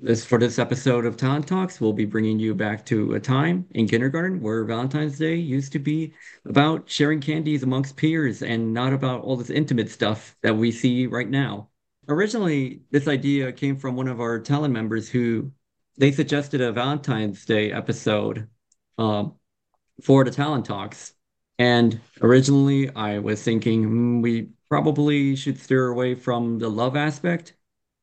[0.00, 3.66] This for this episode of Talon Talks, we'll be bringing you back to a time
[3.72, 6.14] in kindergarten where Valentine's Day used to be
[6.44, 11.08] about sharing candies amongst peers and not about all this intimate stuff that we see
[11.08, 11.70] right now.
[12.08, 15.50] Originally, this idea came from one of our Talon members who
[15.96, 18.48] they suggested a Valentine's Day episode
[18.98, 19.34] um,
[20.04, 21.12] for the Talon Talks.
[21.58, 27.54] And originally, I was thinking "Hmm, we probably should steer away from the love aspect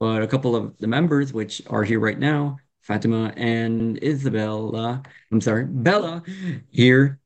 [0.05, 5.01] but a couple of the members, which are here right now, Fatima and Isabella,
[5.31, 6.21] I'm sorry, Bella,
[6.69, 7.19] here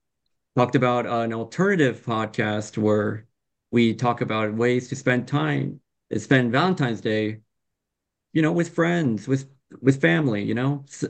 [0.55, 3.27] talked about an alternative podcast where
[3.69, 5.81] we talk about ways to spend time,
[6.15, 7.41] spend Valentine's Day,
[8.31, 9.49] you know, with friends, with
[9.81, 11.03] with family, you know, S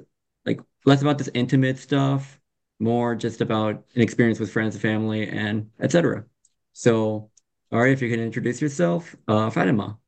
[0.47, 2.39] like less about this intimate stuff,
[2.79, 6.25] more just about an experience with friends and family and etc.
[6.73, 7.29] So,
[7.71, 9.99] all right, if you can introduce yourself, uh, Fatima.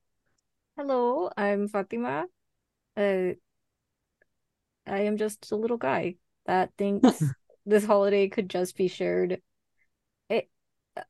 [1.38, 2.26] I'm Fatima.
[2.98, 3.34] Uh,
[4.88, 7.24] I am just a little guy that thinks
[7.66, 9.42] this holiday could just be shared.
[10.30, 10.50] It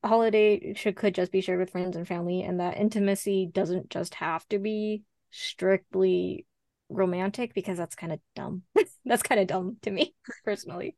[0.03, 4.15] holiday should could just be shared with friends and family, and that intimacy doesn't just
[4.15, 6.45] have to be strictly
[6.89, 8.63] romantic because that's kind of dumb.
[9.05, 10.13] That's kind of dumb to me
[10.45, 10.95] personally.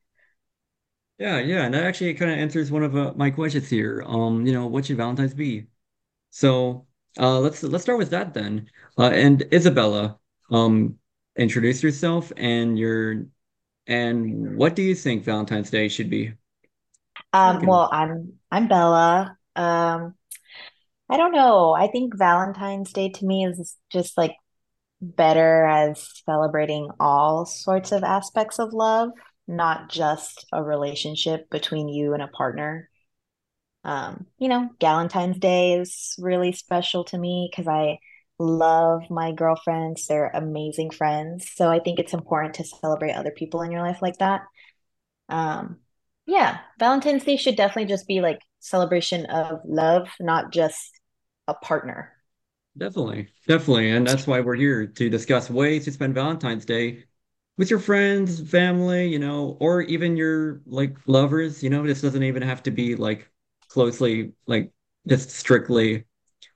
[1.19, 4.03] Yeah, yeah, and that actually kind of answers one of uh, my questions here.
[4.05, 5.67] Um, you know, what should Valentine's be?
[6.31, 6.87] So,
[7.19, 8.69] uh, let's let's start with that then.
[8.97, 10.17] Uh, and Isabella,
[10.51, 10.97] um,
[11.37, 13.25] introduce yourself and your
[13.87, 16.33] and what do you think Valentine's Day should be?
[17.33, 19.37] Um, well, I'm I'm Bella.
[19.55, 20.15] Um,
[21.09, 21.73] I don't know.
[21.73, 24.35] I think Valentine's Day to me is just like
[25.01, 29.09] better as celebrating all sorts of aspects of love,
[29.47, 32.89] not just a relationship between you and a partner.
[33.83, 37.99] Um, you know, Valentine's Day is really special to me because I
[38.39, 40.07] love my girlfriends.
[40.07, 41.49] They're amazing friends.
[41.53, 44.41] So I think it's important to celebrate other people in your life like that.
[45.29, 45.79] Um,
[46.25, 50.99] yeah, Valentine's Day should definitely just be like celebration of love, not just
[51.47, 52.13] a partner.
[52.77, 57.05] definitely, definitely, and that's why we're here to discuss ways to spend Valentine's Day
[57.57, 61.63] with your friends, family, you know, or even your like lovers.
[61.63, 63.29] You know, this doesn't even have to be like
[63.73, 64.71] closely like
[65.07, 66.05] just strictly,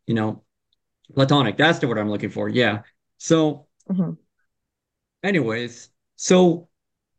[0.07, 0.43] you know,
[1.15, 1.57] platonic.
[1.57, 2.49] That's the word I'm looking for.
[2.49, 2.83] Yeah.
[3.19, 3.67] So.
[3.89, 4.17] Mhm.
[5.23, 6.69] Anyways, so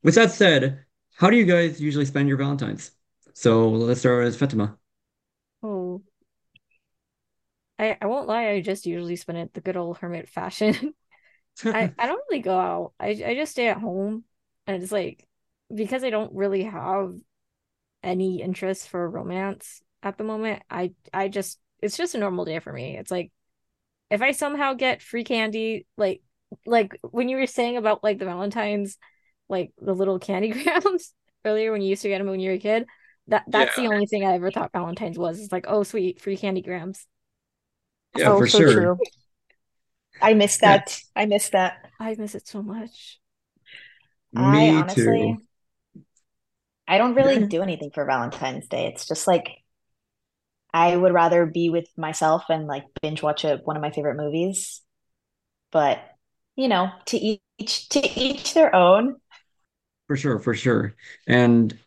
[0.03, 0.85] with that said,
[1.17, 2.93] how do you guys usually spend your Valentines?
[3.35, 4.79] So let's start with Fatima.
[5.63, 6.03] Oh,
[7.79, 10.95] I I won't lie, I just usually spend it the good old hermit fashion.
[11.73, 12.95] I I don't really go out.
[13.01, 14.25] I I just stay at home,
[14.67, 15.27] and it's like
[15.75, 17.15] because I don't really have
[18.03, 20.63] any interest for romance at the moment.
[20.71, 22.97] I I just it's just a normal day for me.
[22.97, 23.33] It's like
[24.11, 26.23] if I somehow get free candy, like
[26.67, 28.99] like when you were saying about like the Valentine's,
[29.49, 31.13] like the little candy grams
[31.45, 32.87] earlier when you used to get them when you were a kid,
[33.29, 35.41] that that's the only thing I ever thought Valentine's was.
[35.41, 37.07] It's like, oh sweet, free candy grams.
[38.15, 38.65] yeah, Oh, for so sure.
[38.65, 39.01] true.
[40.21, 41.01] I miss Yeah, that.
[41.17, 41.91] I miss that.
[42.01, 43.21] I miss it so much.
[44.35, 45.37] I me too.
[45.37, 45.39] honestly,
[46.89, 48.87] I don't really Yeah, do anything for Valentine's Day.
[48.87, 49.58] It's just like
[50.73, 54.17] I would rather be with myself and like binge watch a, one of my favorite
[54.17, 54.83] movies.
[55.73, 56.01] But,
[56.57, 57.19] you know, to
[57.59, 59.17] each to each their own.
[60.07, 60.97] for sure, for sure.
[61.27, 61.79] And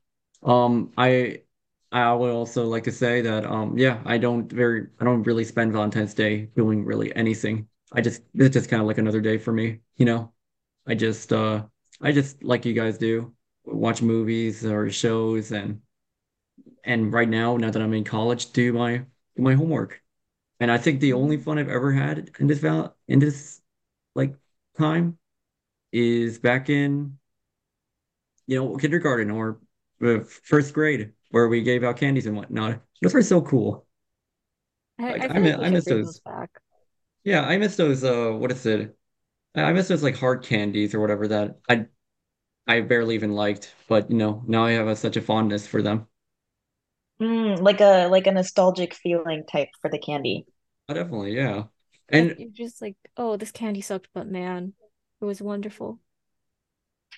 [0.44, 1.44] um I
[1.92, 5.44] I would also like to say that um yeah, I don't very I don't really
[5.46, 7.68] spend Valentine's Day doing really anything.
[7.92, 10.34] I just it's just kind of like another day for me, you know.
[10.88, 11.66] I just uh
[12.02, 13.34] I just like you guys do,
[13.66, 15.82] watch movies or shows and
[16.84, 19.00] and right now, now that I'm in college, do my
[19.36, 20.02] do my homework.
[20.60, 23.62] And I think the only fun I've ever had in this val in this
[24.16, 24.36] like
[24.78, 25.20] time
[25.94, 27.20] is back in,
[28.48, 29.60] you know, kindergarten or
[30.04, 32.82] uh, first grade where we gave out candies and whatnot.
[33.02, 33.86] Those were so cool.
[35.00, 36.22] I, Like I I feel like miss I miss those those.
[36.26, 36.50] back.
[37.24, 38.98] Yeah, I miss those uh what is it?
[39.56, 41.88] I I miss those like hard candies or whatever that I
[42.68, 45.82] I barely even liked, but you know, now I have a, such a fondness for
[45.84, 46.08] them.
[47.22, 50.46] Mm, like a like a nostalgic feeling type for the candy.
[50.90, 51.66] Oh, definitely, yeah.
[52.14, 54.74] Like And you're just like, oh, this candy sucked, but man,
[55.22, 56.00] it was wonderful.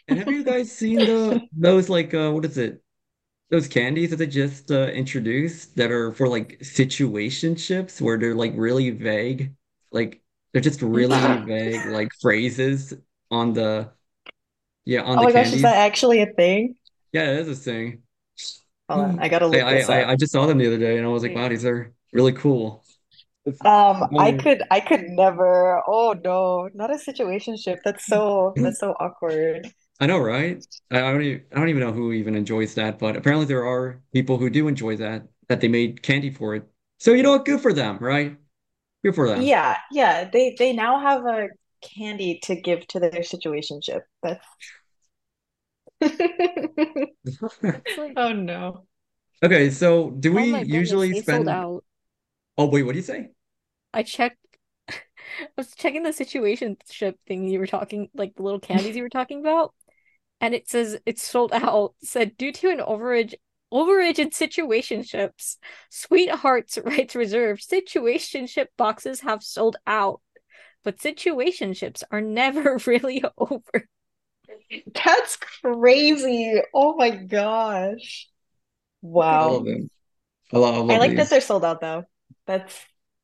[0.07, 2.83] And have you guys seen the those like uh what is it?
[3.51, 8.53] Those candies that they just uh, introduced that are for like situationships where they're like
[8.57, 9.55] really vague.
[9.91, 10.23] Like
[10.53, 12.93] they're just really Oh vague like phrases
[13.31, 13.91] on the
[14.85, 16.75] yeah, on the my gosh, is that actually a thing?
[17.11, 18.03] Yeah, it is a thing.
[18.89, 20.11] Hold on, I, I gotta look I this I up.
[20.11, 22.33] I just saw them the other day and I was like, wow, these are really
[22.33, 22.83] cool.
[23.65, 25.81] Um, I Oh, could I could never.
[25.87, 27.77] Oh no, not a situationship.
[27.83, 29.71] That's so that's so awkward.
[29.99, 30.63] I know, right?
[30.91, 33.65] I, I don't even, I don't even know who even enjoys that, but apparently there
[33.65, 36.67] are people who do enjoy that, that they made candy for it.
[36.99, 37.45] So you know what?
[37.45, 38.37] Good for them, right?
[39.03, 39.51] Good for them.
[39.51, 40.29] Yeah, yeah.
[40.29, 41.49] They they now have a
[41.81, 44.01] candy to give to their situationship.
[44.21, 44.82] That's It's
[47.97, 48.85] like, Oh no.
[49.43, 51.49] Okay, so do we oh my goodness, usually they spend?
[51.49, 51.83] out.
[52.57, 53.29] Oh, wait, what do you say?
[53.93, 54.37] I checked.
[54.89, 59.09] I was checking the situationship thing you were talking, like the little candies you were
[59.09, 59.73] talking about,
[60.39, 61.95] and it says it's sold out.
[62.03, 63.33] Said due to an overage,
[63.73, 65.57] overage in situationships,
[65.89, 67.67] Sweethearts rights reserved.
[67.67, 70.21] Situationship boxes have sold out,
[70.83, 73.89] but situationships are never really over.
[75.05, 76.61] That's crazy.
[76.73, 78.27] Oh my gosh.
[79.29, 79.45] I Wow.
[79.45, 79.89] love them.
[80.53, 82.03] I love, I I love like that they're sold out though.
[82.45, 82.77] That's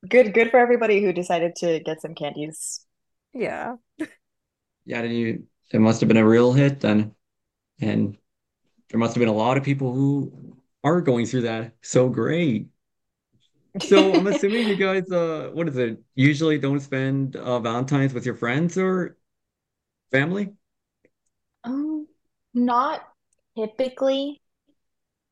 [0.08, 2.86] good good for everybody who decided to get some candies.
[3.34, 3.76] Yeah.
[4.86, 7.16] Yeah, did you, it must have been a real hit then.
[7.82, 8.18] And
[8.90, 11.76] there must have been a lot of people who are going through that.
[11.84, 12.70] So great.
[13.78, 16.00] So I'm assuming you guys, uh, what is it?
[16.16, 19.18] Usually don't spend uh, Valentine's with your friends or
[20.12, 20.54] family?
[22.54, 23.02] Not
[23.58, 24.42] typically,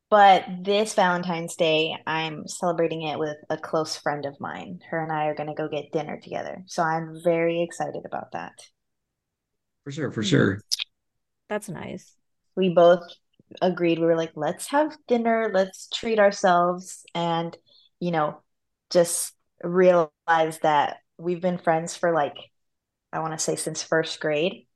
[0.10, 4.80] but this Valentine's Day, I'm celebrating it with a close friend of mine.
[4.90, 6.64] Her and I are going to go get dinner together.
[6.68, 8.54] So I'm very excited about that.
[9.84, 10.62] For sure, for sure.
[11.50, 12.14] That's nice.
[12.56, 13.04] We both
[13.62, 14.00] agreed.
[14.00, 17.58] We were like, let's have dinner, let's treat ourselves, and,
[18.00, 18.42] you know,
[18.90, 19.34] just
[19.64, 20.10] realize
[20.62, 22.36] that we've been friends for like,
[23.12, 24.67] I want to say since first grade.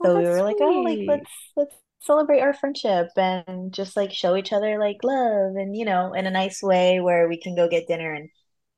[0.00, 4.12] Oh, So we were like, oh, like let's let's celebrate our friendship and just like
[4.12, 7.56] show each other like love and you know, in a nice way where we can
[7.56, 8.30] go get dinner and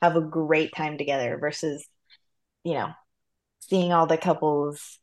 [0.03, 1.87] have a great time together versus,
[2.65, 2.91] you know,
[3.61, 4.99] seeing all the couples.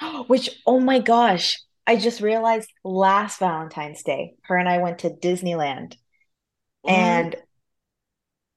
[0.28, 5.10] Which, oh my gosh, I just realized last Valentine's Day, her and I went to
[5.10, 5.96] Disneyland
[6.82, 7.28] What?
[7.28, 7.36] and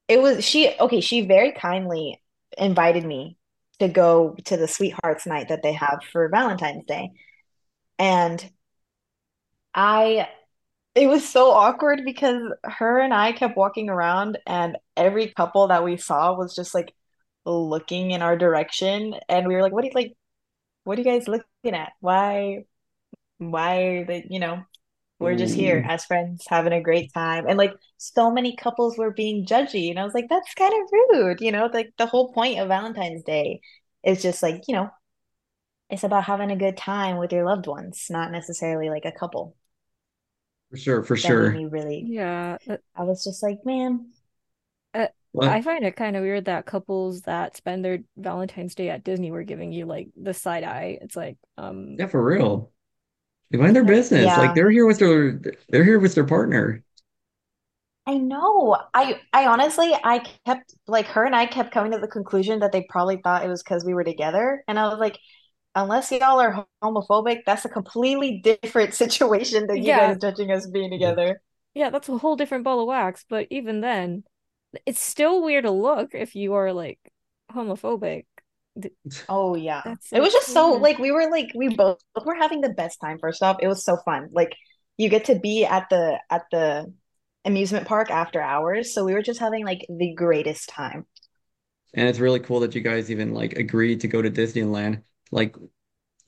[0.08, 2.20] it was she okay, she very kindly
[2.58, 3.36] invited me
[3.80, 7.10] to go to the Sweethearts night that they have for Valentine's Day.
[7.98, 8.50] And
[9.74, 10.28] I
[10.96, 15.84] It was so awkward because her and I kept walking around, and every couple that
[15.84, 16.94] we saw was just like
[17.46, 20.14] looking in our direction, and we were like, "What are you like?
[20.84, 21.46] What are you guys looking
[21.76, 21.92] at?
[22.00, 22.64] Why?
[23.38, 24.64] Why are they, you know,
[25.22, 29.10] we're just here as friends having a great time." And like so many couples were
[29.12, 32.32] being judgy, and I was like, "That's kind of rude," you know, like the whole
[32.32, 33.60] point of Valentine's Day
[34.04, 34.90] is just like, you know,
[35.90, 39.56] it's about having a good time with your loved ones, not necessarily like a couple.
[40.70, 41.52] for sure, for That made sure.
[41.52, 42.58] me really, Yeah.
[42.68, 44.12] Uh, I was just like, man.
[44.94, 45.48] uh, What?
[45.48, 49.30] I find it kind of weird that couples that spend their Valentine's Day at Disney
[49.30, 50.98] were giving you like the side eye.
[51.00, 52.72] It's like, um, Yeah, for real.
[53.52, 54.36] They mind their I, business.
[54.36, 56.82] Like they're here with their they're here with their partner.
[58.06, 58.76] I know.
[58.94, 62.72] I I honestly I kept like her and I kept coming to the conclusion that
[62.72, 64.64] they probably thought it was because we were together.
[64.66, 65.18] And I was like,
[65.74, 70.66] unless y'all are homophobic, that's a completely different situation than you yeah, guys judging us
[70.68, 71.40] being together.
[71.74, 73.24] yeah, that's a whole different ball of wax.
[73.28, 74.24] But even then,
[74.86, 76.98] it's still weird to look if you are like
[77.52, 78.26] homophobic.
[78.80, 78.94] Th-
[79.28, 79.82] Oh yeah.
[79.84, 82.68] That's It was just so so like we were like we both were having the
[82.70, 83.58] best time first off.
[83.60, 84.28] It was so fun.
[84.32, 84.54] Like
[84.96, 86.92] you get to be at the at the
[87.44, 88.94] amusement park after hours.
[88.94, 91.06] So we were just having like the greatest time.
[91.94, 95.02] And it's really cool that you guys even like agreed to go to Disneyland.
[95.30, 95.56] Like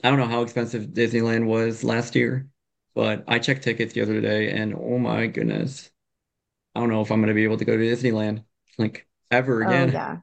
[0.04, 2.48] I don't know how expensive Disneyland was last year,
[2.94, 5.90] but I checked tickets the other day and oh my goodness.
[6.74, 8.44] I don't know if I'm gonna be able to go to Disneyland
[8.78, 9.88] like ever Oh again.
[9.88, 10.20] yeah.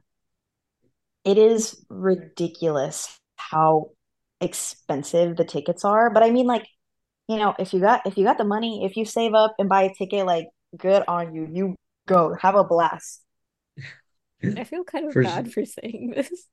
[1.26, 3.92] It is ridiculous how
[4.40, 6.10] expensive the tickets are.
[6.10, 6.66] But I mean, like,
[7.30, 9.70] you know, if you got if you got the money, if you save up and
[9.70, 10.48] buy a ticket, like,
[10.78, 11.48] good on you.
[11.52, 11.76] You
[12.08, 13.22] go have a blast.
[14.56, 15.44] I feel kind of For sure.
[15.44, 16.48] bad for saying this,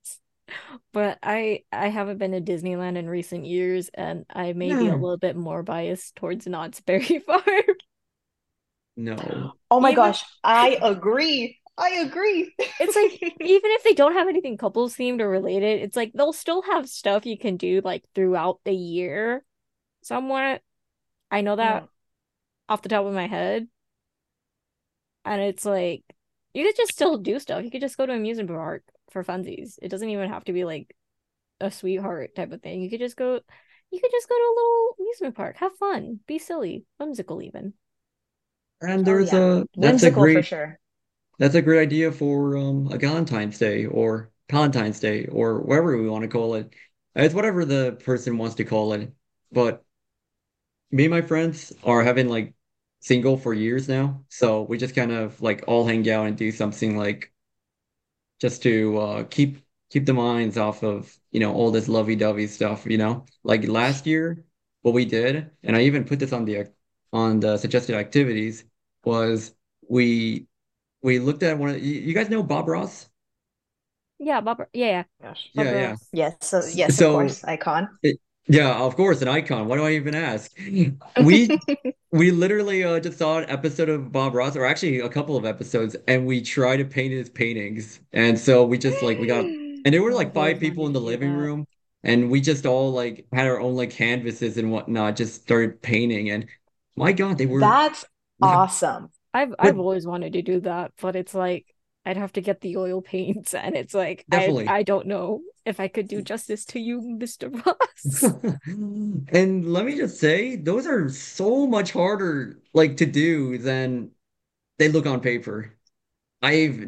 [0.92, 4.96] but I I haven't been to Disneyland in recent years, and I may be a
[4.96, 7.42] little bit more biased towards Knott's Berry Farm.
[8.96, 9.54] No.
[9.70, 11.58] Oh my Even gosh, I agree.
[11.78, 12.54] I agree.
[12.78, 16.32] it's like even if they don't have anything couples themed or related, it's like they'll
[16.32, 19.44] still have stuff you can do like throughout the year
[20.02, 20.62] somewhat.
[21.30, 21.88] I know that Mm.
[22.68, 23.68] off the top of my head,
[25.25, 26.02] and it's like
[26.54, 27.64] you could just still do stuff.
[27.64, 29.78] You could just go to an amusement park for funsies.
[29.82, 30.94] It doesn't even have to be like
[31.61, 32.82] a sweetheart type of thing.
[32.82, 33.40] You could just go
[33.92, 37.75] you could just go to a little amusement park, have fun, be silly, whimsical even.
[38.80, 39.35] And Oh there's yeah.
[39.35, 40.78] a that's a Whimsical for sure.
[41.38, 46.09] That's a great idea for um a Valentine's Day or Valentine's Day or whatever we
[46.09, 46.75] want to call it.
[47.14, 49.12] It's whatever the person wants to call it.
[49.52, 49.85] But
[50.90, 52.54] me and my friends are having like
[53.00, 56.50] single for years now, so we just kind of like all hang out and do
[56.52, 57.33] something like
[58.40, 59.59] just to uh keep
[59.90, 63.25] keep the minds off of, you know, all this lovey-dovey stuff, you know?
[63.42, 64.45] Like last year,
[64.83, 66.71] what we did, and I even put this on the
[67.12, 68.64] on the suggested activities,
[69.04, 69.54] was
[69.88, 70.47] we
[71.08, 73.08] we looked at one of you, you guys know Bob Ross?
[74.18, 74.58] Yeah, Bob.
[74.72, 75.50] Yeah, yeah, Gosh.
[75.54, 75.96] Bob Yeah, yeah.
[75.96, 76.08] Ross.
[76.12, 77.98] Yes, so S- yes, of So course, icon.
[78.02, 79.68] it, yeah, of course, an icon.
[79.68, 80.52] Why do I even ask?
[81.18, 81.58] We
[82.12, 85.44] we literally uh, just saw an episode of Bob Ross, or actually a couple of
[85.46, 88.00] episodes, and we tried to paint his paintings.
[88.12, 89.52] And so we just like we got,
[89.84, 91.34] and there were like five people in the living that.
[91.34, 91.66] room,
[92.04, 96.30] and we just all like had our own like canvases and whatnot, just started painting.
[96.30, 96.48] And
[96.96, 98.04] my God, they were That's
[98.42, 99.10] awesome.
[99.35, 101.66] I've but I've always wanted to do that, but it's like
[102.06, 104.62] I'd have to get the oil paints, and it's like I.
[104.66, 107.50] I don't know if I could do justice to you, Mr.
[107.50, 108.32] Ross.
[109.30, 114.11] And let me just say, those are so much harder like to do than
[114.78, 115.75] they look on paper.
[116.42, 116.87] I've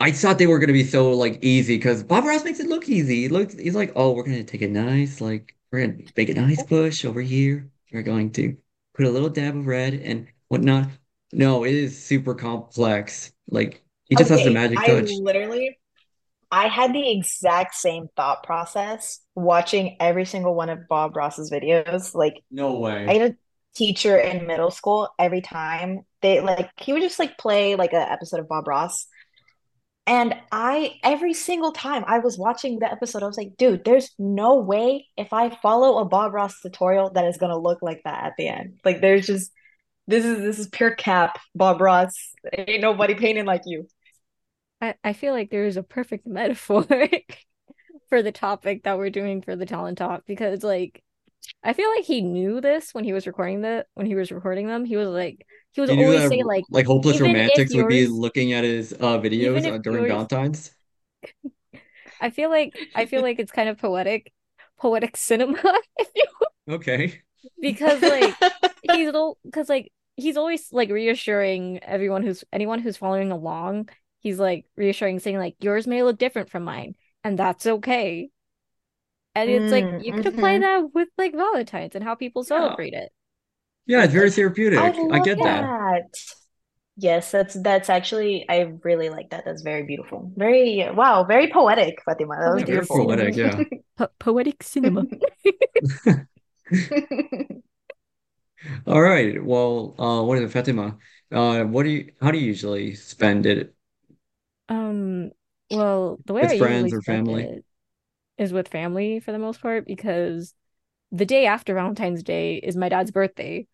[0.00, 2.88] I thought they were gonna be so like easy because Bob Ross makes it look
[2.88, 3.22] easy.
[3.22, 6.34] He looks he's like, oh, we're gonna take a nice like we're gonna make a
[6.34, 7.70] nice bush over here.
[7.92, 8.56] We're going to
[8.94, 10.88] put a little dab of red and whatnot.
[11.32, 13.32] No, it is super complex.
[13.48, 15.22] Like he just has the Okay, magic I touch.
[15.22, 15.78] literally
[16.50, 22.14] I had the exact same thought process watching every single one of Bob Ross's videos.
[22.14, 22.92] Like No way.
[23.08, 23.14] I way.
[23.14, 23.36] had a
[23.76, 28.02] teacher in middle school every time they like he would just like play like an
[28.02, 29.06] episode of Bob Ross.
[30.06, 34.10] And I every single time I was watching the episode, I was like, dude, there's
[34.18, 38.24] no way if I follow a Bob Ross tutorial that is gonna look like that
[38.24, 38.80] at the end.
[38.84, 39.52] Like there's just
[40.06, 42.12] this is this is pure cap, Bob Ross.
[42.52, 43.86] Ain't nobody painting like you.
[44.80, 46.84] I I feel like there is a perfect metaphor
[48.08, 51.02] for the topic that we're doing for the Talon Talk because like
[51.64, 54.66] I feel like he knew this when he was recording the when he was recording
[54.68, 54.84] them.
[54.84, 57.74] He was like he was You always that saying like like hopeless even if romantics
[57.74, 60.70] would be looking at his uh videos uh, during yours Valentine's.
[62.20, 64.32] I feel like I feel like it's kind of poetic
[64.78, 65.58] poetic cinema
[65.98, 66.24] if you
[66.68, 67.22] Okay.
[67.60, 68.38] Because like
[68.82, 69.10] he's
[69.44, 73.88] because like he's always like reassuring everyone who's anyone who's following along.
[74.20, 76.94] He's like reassuring, saying like yours may look different from mine,
[77.24, 78.30] and that's okay.
[79.34, 82.44] And it's like Mm, you could apply hmm that with like Valentine's and how people
[82.54, 82.76] Yeah.
[82.84, 83.12] celebrate it.
[83.86, 85.04] Yeah, it's very therapeutic.
[85.10, 85.70] I love get that.
[85.70, 86.14] That.
[86.96, 89.44] Yes, that's that's actually I really like that.
[89.46, 90.32] That's very beautiful.
[90.36, 92.36] Very wow, very poetic, Fatima.
[92.40, 92.86] That was Yeah, very beautiful.
[92.86, 93.36] poetic, cinema.
[93.36, 93.64] yeah.
[93.96, 95.06] Po poetic cinema.
[98.86, 99.42] All right.
[99.44, 100.96] Well, uh what is it, Fatima?
[101.30, 103.74] Uh what do you how do you usually spend it?
[104.68, 105.30] Um,
[105.70, 107.48] well, the way I With usually friends or spend family?
[107.48, 107.64] it
[108.38, 110.54] is with family for the most part because
[111.12, 113.66] the day after Valentine's Day is my dad's birthday.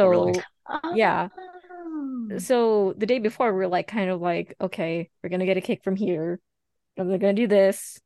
[0.00, 0.32] Oh, really?
[0.32, 0.46] So,
[0.90, 1.30] yeah.
[1.70, 2.38] Oh.
[2.38, 5.82] So the day before, we're like kind of like, okay, we're gonna get a cake
[5.82, 6.40] from here,
[6.96, 8.00] and we're gonna do this,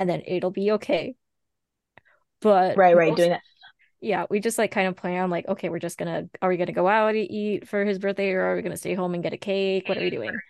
[0.00, 1.16] and then it'll be okay.
[2.42, 3.42] But Right, right, most, doing that.
[4.00, 6.72] yeah, we just like kind of plan like, okay, we're just gonna, are we gonna
[6.72, 9.34] go out to eat for his birthday, or are we gonna stay home and get
[9.34, 9.88] a cake?
[9.88, 10.42] What are we doing?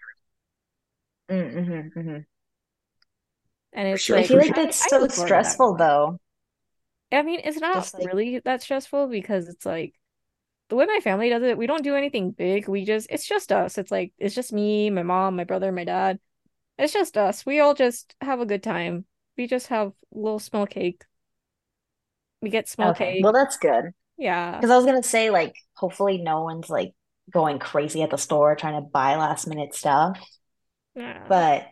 [1.29, 2.23] Mm, hmm hmm
[3.75, 6.19] And it's sure, I feel like that's I so look forward to that stressful though.
[7.13, 9.95] I mean, it's not like, really that stressful because it's like
[10.69, 12.69] the way my family does it, we don't do anything big.
[12.69, 13.79] We just, it's just us.
[13.79, 16.21] It's like, it's just me, my mom, my brother, my dad.
[16.79, 17.47] It's just us.
[17.47, 19.07] We all just have a good time.
[19.39, 21.05] We just have a little small cake.
[22.43, 23.25] We get small okay, cake.
[23.25, 23.93] well that's good.
[24.19, 24.61] Yeah.
[24.61, 26.93] Because I was gonna say like hopefully no one's like
[27.33, 30.19] going crazy at the store trying to buy last minute stuff.
[30.95, 31.25] Yeah.
[31.29, 31.67] But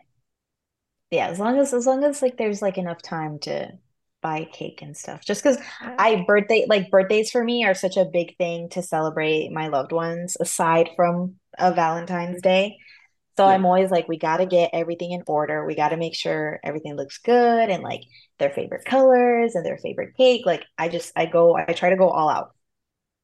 [1.09, 3.71] yeah, as long as as long as like there's like enough time to
[4.21, 5.25] buy cake and stuff.
[5.25, 5.95] Just because Yeah.
[5.97, 9.91] I birthday like birthdays for me are such a big thing to celebrate my loved
[9.91, 12.77] ones aside from a Valentine's Day.
[13.37, 15.65] So Yeah, I'm always like, we got to get everything in order.
[15.65, 18.01] We got to make sure everything looks good and like
[18.39, 20.45] their favorite colors and their favorite cake.
[20.45, 22.51] Like I just I go I try to go all out.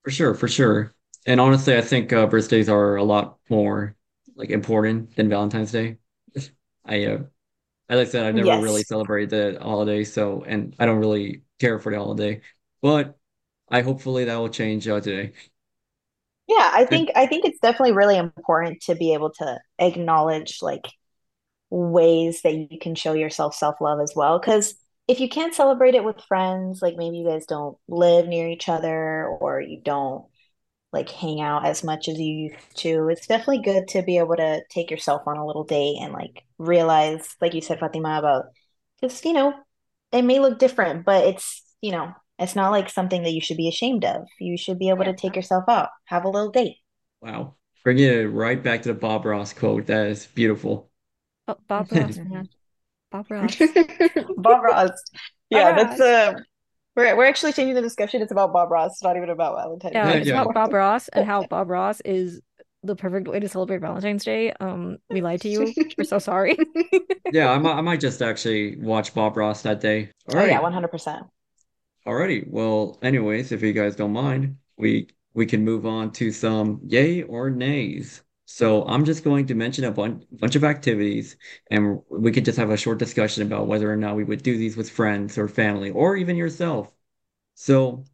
[0.03, 0.93] for sure, for sure.
[1.25, 3.95] And honestly, I think uh, birthdays are a lot more
[4.35, 5.97] like important than Valentine's Day.
[6.85, 7.23] I uh,
[7.89, 8.85] as I said, I've never really Yes.
[8.85, 12.41] celebrated the holiday, so and I don't really care for the holiday.
[12.81, 13.17] But
[13.69, 15.33] I hopefully that will change uh, today.
[16.47, 20.85] Yeah, I think I think it's definitely really important to be able to acknowledge like
[21.69, 24.39] ways that you can show yourself self-love as well.
[24.39, 24.75] Because
[25.07, 28.69] if you can't celebrate it with friends, like maybe you guys don't live near each
[28.69, 30.25] other or you don't
[30.93, 33.09] like hang out as much as you used to.
[33.09, 36.43] It's definitely good to be able to take yourself on a little date and like
[36.57, 38.45] realize, like you said, Fatima, about
[39.01, 39.53] just, you know,
[40.13, 43.57] it may look different, but it's, you know, it's not like something that you should
[43.57, 44.27] be ashamed of.
[44.39, 46.77] You should be able to take yourself out, have a little date.
[47.21, 47.55] Wow.
[47.83, 49.87] Bringing it right back to the Bob Ross quote.
[49.87, 50.89] That is beautiful.
[51.47, 52.49] Oh, Bob Ross, man.
[53.11, 53.57] Bob Ross.
[54.37, 54.91] Bob Ross.
[55.49, 56.33] Yeah, Bob that's uh
[56.95, 58.21] we're we're actually changing the discussion.
[58.21, 60.41] It's about Bob Ross, it's not even about Valentine's Yeah, Yeah, it's yeah.
[60.41, 62.41] about Bob Ross and how Bob Ross is
[62.83, 64.53] the perfect way to celebrate Valentine's Day.
[64.59, 65.73] Um, we lied to you.
[65.97, 66.57] We're so sorry.
[67.29, 70.11] Yeah, I might, I might just actually watch Bob Ross that day.
[70.33, 71.27] All Oh yeah, 100%.
[72.07, 72.47] Alrighty.
[72.49, 77.21] Well, anyways, if you guys don't mind, we we can move on to some yay
[77.23, 78.23] or nays.
[78.45, 81.35] So I'm just going to mention a bunch bunch of activities,
[81.69, 84.57] and we could just have a short discussion about whether or not we would do
[84.57, 86.89] these with friends or family or even yourself.
[87.55, 88.05] So,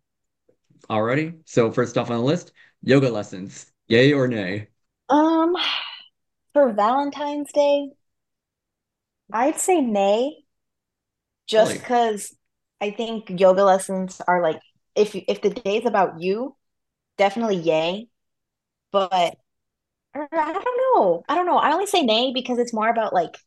[0.89, 1.41] alrighty.
[1.45, 3.71] So first off on the list, yoga lessons.
[3.87, 4.69] Yay or nay?
[5.07, 5.55] Um,
[6.53, 7.91] for Valentine's Day,
[9.31, 10.45] I'd say nay,
[11.45, 12.33] just because
[12.83, 14.59] I think yoga lessons are like
[14.93, 16.57] if if the day's about you,
[17.17, 18.09] definitely yay.
[18.91, 19.37] But
[20.13, 21.23] I don't know.
[21.29, 21.57] I don't know.
[21.57, 23.37] I only say nay because it's more about like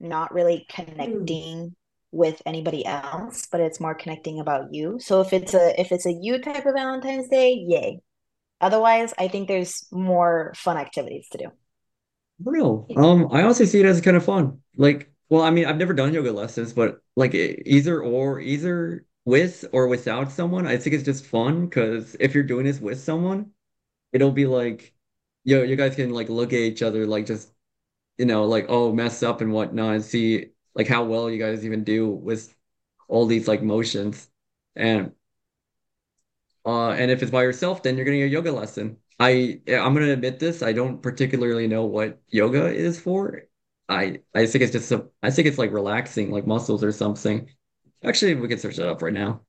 [0.00, 1.76] not really connecting
[2.12, 4.98] with anybody else, but it's more connecting about you.
[5.00, 8.00] So if it's a if it's a you type of Valentine's Day, yay.
[8.58, 11.46] Otherwise, I think there's more fun activities to do.
[12.42, 12.86] Real.
[12.96, 14.62] Um, I also see it as kind of fun.
[14.76, 19.64] Like, well, I mean, I've never done yoga lessons, but like either or, either with
[19.72, 23.52] or without someone, I think it's just fun because if you're doing this with someone,
[24.12, 24.94] it'll be like,
[25.44, 27.52] yo, you guys can like look at each other, like just,
[28.18, 31.64] you know, like, oh, mess up and whatnot, and see like how well you guys
[31.64, 32.54] even do with
[33.08, 34.28] all these like motions.
[34.76, 35.12] And
[36.64, 38.98] uh, and if it's by yourself, then you're getting a yoga lesson.
[39.18, 40.62] I I'm gonna admit this.
[40.62, 43.47] I don't particularly know what yoga is for.
[43.88, 47.50] I I think it's just a, I think it's like relaxing, like muscles or something.
[48.04, 49.42] Actually, we can search that up right now.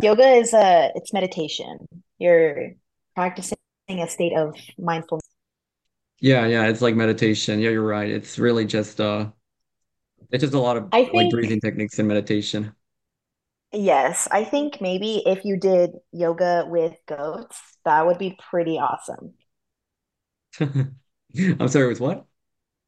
[0.00, 1.86] Yoga is a it's meditation.
[2.18, 2.72] You're
[3.14, 3.56] practicing
[3.88, 5.22] a state of mindfulness.
[6.20, 7.60] Yeah, yeah, it's like meditation.
[7.60, 8.10] Yeah, you're right.
[8.10, 9.30] It's really just uh,
[10.30, 12.74] it's just a lot of I like think breathing techniques and meditation.
[13.72, 19.34] yes, I think maybe if you did yoga with goats, that would be pretty awesome.
[20.60, 22.26] I'm sorry, with what?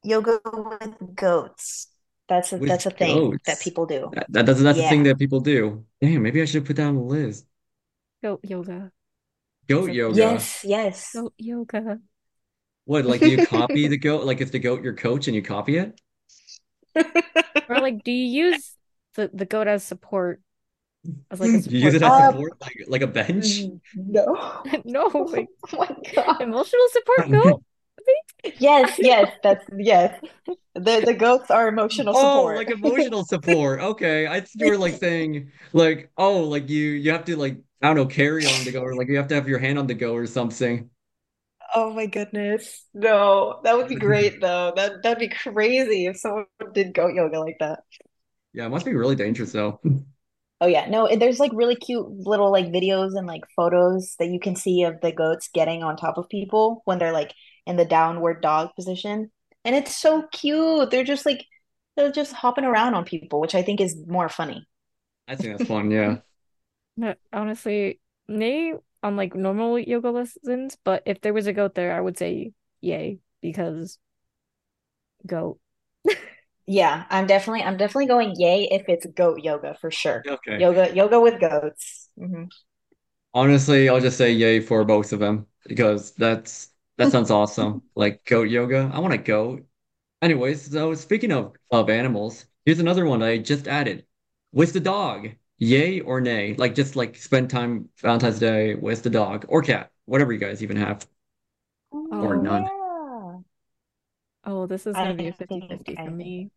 [0.08, 1.88] Yoga with goats.
[2.28, 4.10] That's a With that's a thing that people do.
[4.12, 5.84] That, that that's that's the thing that people do.
[6.00, 7.46] Damn, maybe I should put that on the list.
[8.22, 8.92] Goat yoga.
[9.68, 10.16] Goat yoga.
[10.18, 11.12] Yes, yes.
[11.14, 12.00] Goat yoga.
[12.86, 14.24] What, like, do you copy the goat?
[14.24, 16.00] Like, is the goat your coach and you copy it?
[17.68, 18.74] Or like, do you use
[19.14, 20.40] the the goat as support
[21.30, 23.68] as like a You use it as Uh, support, like like a bench?
[23.94, 24.62] no.
[24.84, 26.42] No, like Oh my God.
[26.42, 27.62] emotional support goat.
[28.58, 30.20] Yes, yes, that's yes.
[30.74, 32.26] The the goats are emotional support.
[32.26, 32.56] Oh, support.
[32.56, 33.80] like emotional support.
[33.88, 37.58] Okay, I thought you were like saying like, oh, like you you have to like
[37.82, 39.78] I don't know, carry on the goat, or like you have to have your hand
[39.78, 40.90] on the goat or something.
[41.74, 42.86] Oh my goodness.
[42.94, 44.72] No, that would be great though.
[44.74, 47.80] That that'd be crazy if someone did goat yoga like that.
[48.52, 49.80] Yeah, it must be really dangerous though.
[50.60, 54.40] Oh yeah, no, there's like really cute little like videos and like photos that you
[54.40, 57.32] can see of the goats getting on top of people when they're like
[57.68, 59.32] in the downward dog position.
[59.64, 60.90] And it's so cute.
[60.90, 61.46] They're just like
[61.96, 64.66] they're just hopping around on people, which I think is more funny.
[65.28, 65.90] I think that's fun.
[65.90, 66.18] Yeah.
[66.96, 71.94] No, honestly, nay on like normal yoga lessons, but if there was a goat there,
[71.96, 73.98] I would say yay because
[75.26, 75.58] goat.
[76.66, 80.26] Yeah, I'm definitely I'm definitely going yay if it's goat yoga for sure.
[80.26, 80.58] Okay.
[80.58, 82.10] Yoga yoga with goats.
[82.18, 82.44] hmm
[83.34, 87.82] Honestly, I'll just say yay for both of them because that's that sounds awesome.
[87.96, 88.90] Like goat yoga.
[88.92, 89.66] I want a goat.
[90.22, 94.06] Anyways, so speaking of of animals, here's another one I just added.
[94.52, 96.54] With the dog, yay or nay?
[96.56, 100.62] Like just like spend time Valentine's Day with the dog or cat, whatever you guys
[100.62, 101.06] even have,
[102.20, 102.36] or Oh.
[102.36, 102.70] none.
[102.82, 103.42] yeah.
[104.44, 106.50] Oh, this is gonna be a think 50-50 I for think me.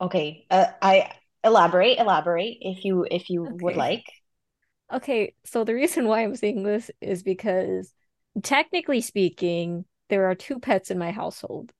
[0.00, 0.46] okay.
[0.50, 1.12] Uh, I
[1.44, 3.76] elaborate, elaborate if you if you would Okay.
[3.76, 4.04] like.
[4.92, 7.94] Okay, so the reason why I'm saying this is because
[8.44, 11.72] technically speaking, there are two pets in my household.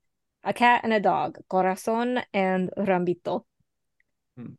[0.45, 3.45] A cat and a dog, Corazon and Rambito.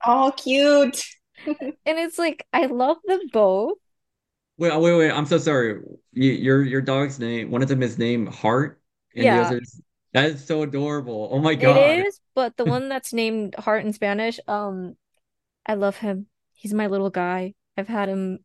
[0.05, 1.01] Oh, cute.
[1.85, 3.77] And it's like I love them both.
[4.57, 5.11] Wait, wait, wait.
[5.11, 5.81] I'm so sorry.
[6.11, 8.81] You, your your dog's name, one of them is named Heart,
[9.15, 9.79] and the Yeah, other's
[10.13, 11.29] that is so adorable.
[11.31, 12.05] Oh my God.
[12.07, 14.95] is, but the one that's named Heart in Spanish, um,
[15.65, 16.27] I love him.
[16.53, 17.55] He's my little guy.
[17.77, 18.39] I've had him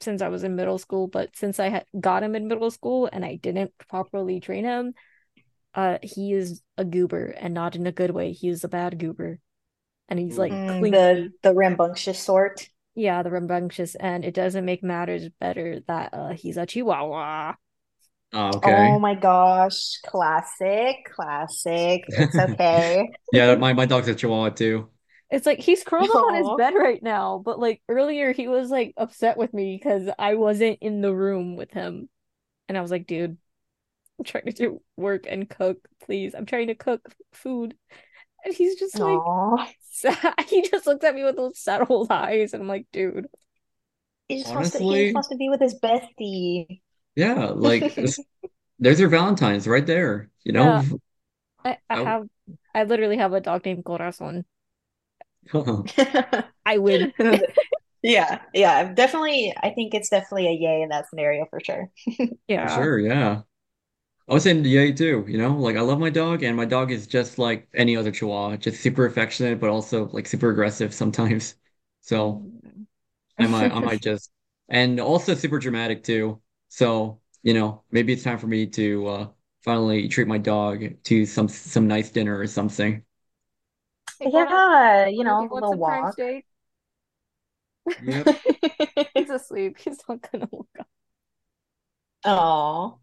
[0.00, 3.08] since I was in middle school, but since I had got him in middle school
[3.12, 4.94] and I didn't properly train him,
[5.74, 8.32] uh he is a goober and not in a good way.
[8.32, 9.40] He is a bad goober.
[10.08, 11.00] And he's like Mm, clingy.
[11.02, 12.68] the the rambunctious sort.
[12.94, 17.54] Yeah, the rambunctious, and it doesn't make matters better that uh he's a chihuahua.
[18.32, 22.02] Oh, Oh my gosh, classic, classic.
[22.18, 23.08] It's okay.
[23.30, 24.88] Yeah, my, my dog's a Chihuahua too.
[25.30, 28.70] It's like he's curled up on his bed right now, but like earlier he was
[28.70, 32.08] like upset with me because I wasn't in the room with him.
[32.68, 33.36] And I was like, dude,
[34.18, 36.34] I'm trying to do work and cook, please.
[36.34, 37.74] I'm trying to cook food.
[38.44, 39.18] And he's just like
[39.90, 40.34] sad.
[40.48, 43.26] He just looks at me with those sad old eyes, and I'm like, dude.
[44.28, 46.80] He just wants to he just wants to be with his bestie.
[47.16, 47.94] yeah, like
[48.78, 50.82] there's your Valentine's right there, you know?
[51.64, 52.28] I, I I, have
[52.74, 54.44] I literally have a dog named Corazon.
[56.66, 57.12] I would.
[58.00, 59.52] Yeah, yeah, definitely.
[59.60, 61.90] I think it's definitely a yay in that scenario for sure.
[62.60, 62.68] for Yeah.
[62.68, 63.42] sure, yeah.
[64.28, 65.56] I was saying yay too, you know?
[65.56, 68.82] Like I love my dog and my dog is just like any other Chihuahua, just
[68.82, 71.56] super affectionate, but also like super aggressive sometimes.
[72.02, 72.46] So
[73.38, 74.32] I might I might just
[74.70, 76.42] and also super dramatic too.
[76.68, 79.28] So, you know, maybe it's time for me to uh
[79.62, 83.04] finally treat my dog to some some nice dinner or something.
[84.20, 86.16] Hey, Yeah, you you know, want the some prime walk.
[86.16, 86.46] steak?
[88.00, 88.32] Yep.
[89.14, 89.78] He's asleep.
[89.78, 90.88] He's not gonna wake up.
[92.24, 92.98] Oh,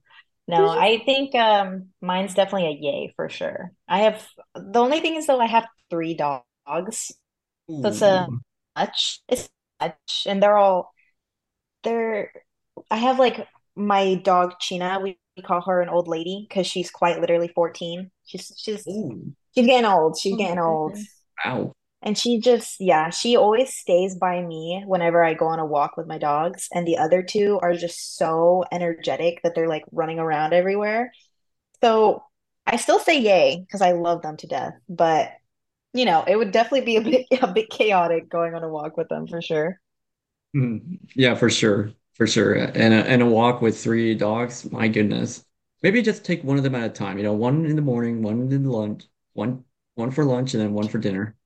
[0.47, 3.71] no, I think um mine's definitely a yay for sure.
[3.87, 7.11] I have the only thing is though I have three dogs,
[7.83, 8.29] so it's a
[8.77, 9.21] much.
[9.29, 9.49] It's
[9.81, 10.93] much, and they're all
[11.83, 12.31] they're.
[12.91, 14.99] I have like my dog China.
[15.01, 18.11] We we call her an old lady because she's quite literally 14.
[18.25, 19.35] She's she's Ooh.
[19.55, 20.17] She's getting old.
[20.19, 20.97] She's Oh getting old.
[21.45, 21.73] Wow.
[22.01, 25.97] And she just, yeah, she always stays by me whenever I go on a walk
[25.97, 26.67] with my dogs.
[26.71, 31.11] And the other two are just so energetic that they're like running around everywhere.
[31.81, 32.23] So
[32.67, 34.73] I still say yay because I love them to death.
[34.89, 35.31] But,
[35.93, 38.97] you know, it would definitely be a bit a bit chaotic going on a walk
[38.97, 39.79] with them for sure.
[40.55, 41.91] Mm, Yeah, for sure.
[42.13, 42.53] For sure.
[42.55, 45.45] And a, and a walk with three dogs, my goodness.
[45.83, 48.21] Maybe just take one of them at a time, you know, one in the morning,
[48.21, 49.03] one in the lunch,
[49.35, 51.37] one one for lunch, and then one for dinner.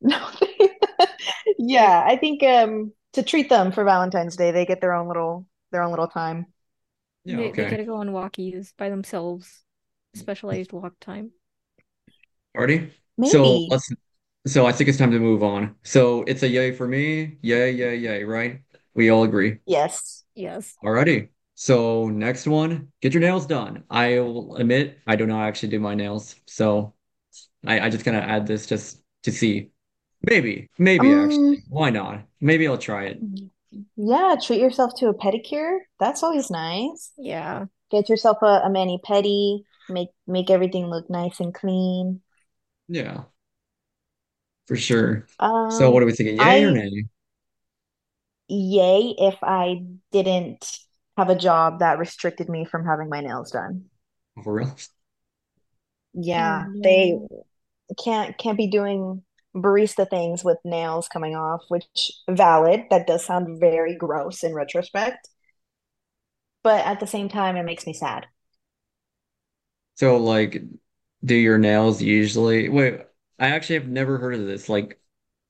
[0.00, 0.18] No.
[1.58, 5.46] Yeah, I think um to treat them for Valentine's Day, they get their own little
[5.70, 6.46] their own little time.
[7.24, 9.64] Yeah, They they gotta go on walkies by themselves.
[10.14, 11.32] Specialized walk time.
[12.56, 12.92] Already?
[13.22, 13.90] So let's
[14.46, 15.76] so I think it's time to move on.
[15.84, 17.38] So it's a yay for me.
[17.42, 18.62] Yay, yay, yay, right?
[18.94, 19.58] We all agree.
[19.66, 20.24] Yes.
[20.34, 20.76] Yes.
[20.84, 21.28] Alrighty.
[21.54, 23.84] So next one, get your nails done.
[23.90, 26.34] I will admit I do not actually do my nails.
[26.46, 26.94] So
[27.66, 29.70] I, I just kind of add this just to see.
[30.22, 31.64] Maybe, maybe Um, actually.
[31.68, 32.24] Why not?
[32.40, 33.24] Maybe I'll try it.
[33.96, 35.78] yeah, treat yourself to a pedicure.
[35.98, 37.12] That's always nice.
[37.16, 37.66] Yeah.
[37.90, 42.22] Get yourself a, a mani pedi, make make everything look nice and clean.
[42.88, 43.24] Yeah,
[44.66, 45.26] for sure.
[45.68, 46.36] So Um, what are we thinking?
[46.38, 47.04] Yay or I nay?
[48.48, 50.78] yay if I didn't
[51.16, 53.86] have a job that restricted me from having my nails done.
[54.44, 54.76] For real?
[56.14, 57.46] Yeah, they no.
[58.02, 59.22] Can't can't be doing
[59.54, 62.84] barista things with nails coming off, which valid.
[62.90, 65.28] That does sound very gross in retrospect,
[66.64, 68.26] but at the same time, it makes me sad.
[69.96, 70.62] So like
[71.24, 73.02] do your nails usually wait,
[73.38, 75.00] I actually have never heard of this like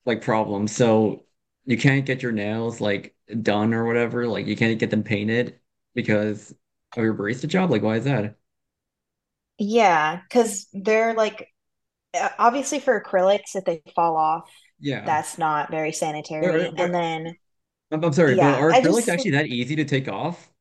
[0.05, 0.67] like problem.
[0.67, 1.25] So
[1.65, 5.59] you can't get your nails like done or whatever, like you can't get them painted
[5.95, 6.51] because
[6.95, 7.71] of your barista job?
[7.71, 8.37] Like why is that?
[9.57, 11.49] Yeah, because they're like
[12.39, 14.49] obviously for acrylics, if they fall off,
[14.79, 15.05] Yeah.
[15.05, 15.91] that's not very
[16.39, 16.71] Wait, sanitary.
[16.75, 17.37] wait, And then
[17.91, 20.51] I'm, I'm sorry, but are acrylics just actually that easy to take off?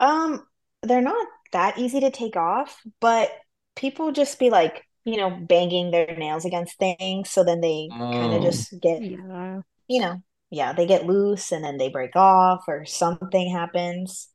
[0.00, 0.46] um
[0.82, 3.30] they're not that easy to take off, but
[3.76, 8.34] people just be like, you know, banging their nails against things, so then they kind
[8.34, 9.62] of Oh, just get, Yeah.
[9.88, 14.28] you know, yeah, they get loose and then they break off or something happens.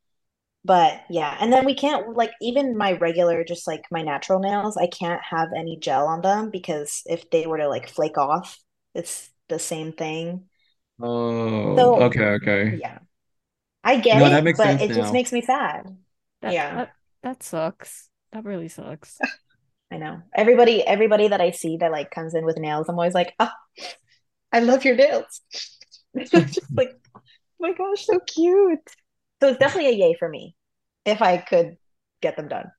[0.65, 4.78] But yeah, and then we can't like even my regular, just like my natural nails,
[4.78, 8.58] I can't have any gel on them because if they were to like flake off,
[8.93, 10.50] it's the same thing.
[11.00, 12.80] oh, So okay, okay.
[12.82, 13.00] yeah,
[13.84, 15.84] I get No, that it, makes but sense it just makes me sad.
[16.41, 18.10] That Yeah, that that sucks.
[18.32, 19.24] That really sucks.
[19.91, 20.22] I know.
[20.36, 23.50] Everybody, everybody that I see that like comes in with nails, I'm always like, oh,
[24.52, 25.41] I love your nails.
[26.17, 27.22] Just like, oh
[27.60, 28.80] my gosh, so cute.
[29.41, 30.56] So it's definitely a yay for me
[31.06, 31.78] if I could
[32.21, 32.71] get them done.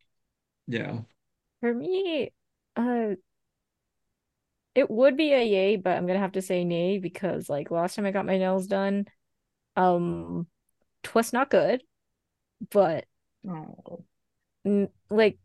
[0.66, 1.02] Yeah.
[1.60, 2.32] For me,
[2.76, 3.14] uh,
[4.74, 7.96] it would be a yay, but I'm gonna have to say nay because like last
[7.96, 9.06] time I got my nails done,
[9.76, 10.48] um,
[11.04, 11.82] twas not good,
[12.72, 13.06] but
[13.46, 14.04] Oh.
[14.64, 15.38] mm, like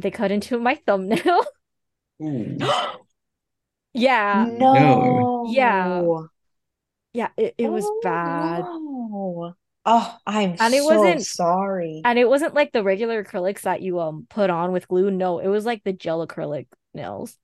[0.00, 1.44] they cut into my thumbnail.
[2.22, 2.58] Ooh.
[3.94, 5.42] yeah, No.
[5.42, 6.10] Yeah.
[7.12, 8.70] yeah, it, it was Oh, bad.
[8.92, 9.54] no.
[9.90, 12.02] Oh, I'm And it so wasn't- sorry.
[12.04, 15.10] And it wasn't like the regular acrylics that you um put on with glue.
[15.10, 17.38] No, it was like the gel acrylic nails.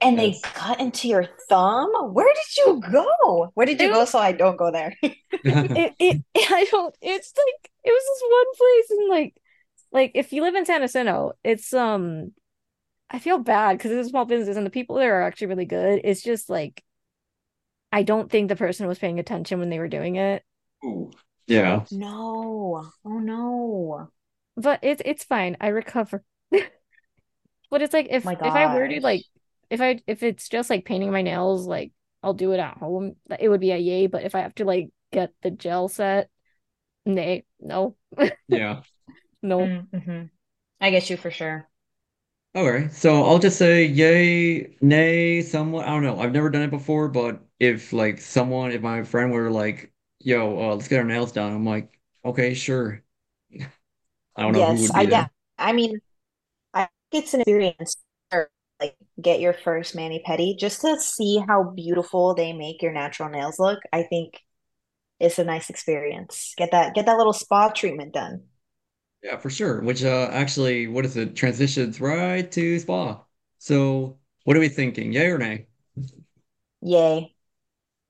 [0.00, 0.40] And they Yes.
[0.42, 1.90] cut into your thumb?
[2.14, 3.50] Where did you go?
[3.54, 4.94] Where did you It go was- so I don't go there?
[5.02, 9.34] It, it I don't it's like it was this one place and like
[9.90, 12.32] like if you live in San Jacinto, it's um
[13.10, 15.64] I feel bad because it's a small business and the people there are actually really
[15.64, 16.00] good.
[16.04, 16.84] It's just like
[17.92, 20.44] I don't think the person was paying attention when they were doing it.
[20.84, 21.10] Ooh.
[21.46, 21.84] Yeah.
[21.90, 22.90] No.
[23.04, 24.10] Oh no.
[24.56, 25.56] But it's it's fine.
[25.60, 26.24] I recover.
[27.70, 29.22] But it's like if My if I were to like
[29.70, 33.16] if I if it's just like painting my nails, like I'll do it at home.
[33.38, 36.30] It would be a yay, but if I have to like get the gel set,
[37.04, 37.96] nay, no,
[38.48, 38.82] Yeah.
[39.42, 39.60] no.
[39.60, 40.24] Mm-hmm.
[40.80, 41.68] I get you for sure.
[42.54, 45.86] Okay, so I'll just say yay, nay, somewhat.
[45.86, 46.18] I don't know.
[46.18, 50.58] I've never done it before, but if like someone, if my friend were like, "Yo,
[50.72, 53.04] uh, let's get our nails done," I'm like, "Okay, sure."
[54.36, 55.30] I don't know who Yes, would I be there.
[55.58, 56.00] I mean,
[56.74, 57.96] I think it's an experience
[58.32, 58.48] to
[58.80, 63.28] like get your first mani pedi just to see how beautiful they make your natural
[63.30, 63.80] nails look.
[63.92, 64.40] I think
[65.20, 66.54] it's a nice experience.
[66.58, 68.47] Get that get that little spa treatment done.
[69.22, 69.80] Yeah, for sure.
[69.82, 71.34] Which uh, actually, what is it?
[71.36, 73.24] Transitions right to spa.
[73.58, 75.12] So, what are we thinking?
[75.12, 75.66] Yay or nay?
[76.80, 77.34] Yay.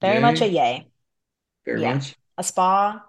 [0.02, 0.88] Very much a Yay,
[1.64, 1.92] very Yeah.
[1.94, 2.16] much.
[2.38, 3.02] A spa,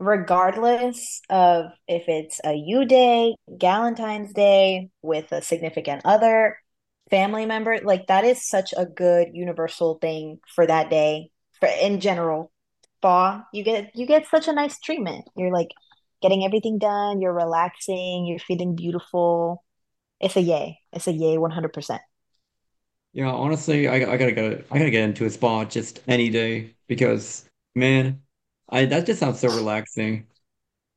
[0.00, 6.58] regardless of if it's a you day, Galentine's Day with a significant other,
[7.10, 11.30] family member, like that is such a good universal thing for that day.
[11.60, 12.52] For in general,
[12.98, 15.26] spa, you get you get such a nice treatment.
[15.36, 15.70] You're like
[16.22, 19.64] getting everything done, you're relaxing, you're feeling beautiful.
[20.20, 20.80] It's a yay.
[20.92, 22.00] It's a yay 100%.
[23.12, 26.74] Yeah, honestly, I, I gotta get I gotta get into a spa just any day
[26.86, 28.22] because man,
[28.68, 30.26] I that just sounds so relaxing,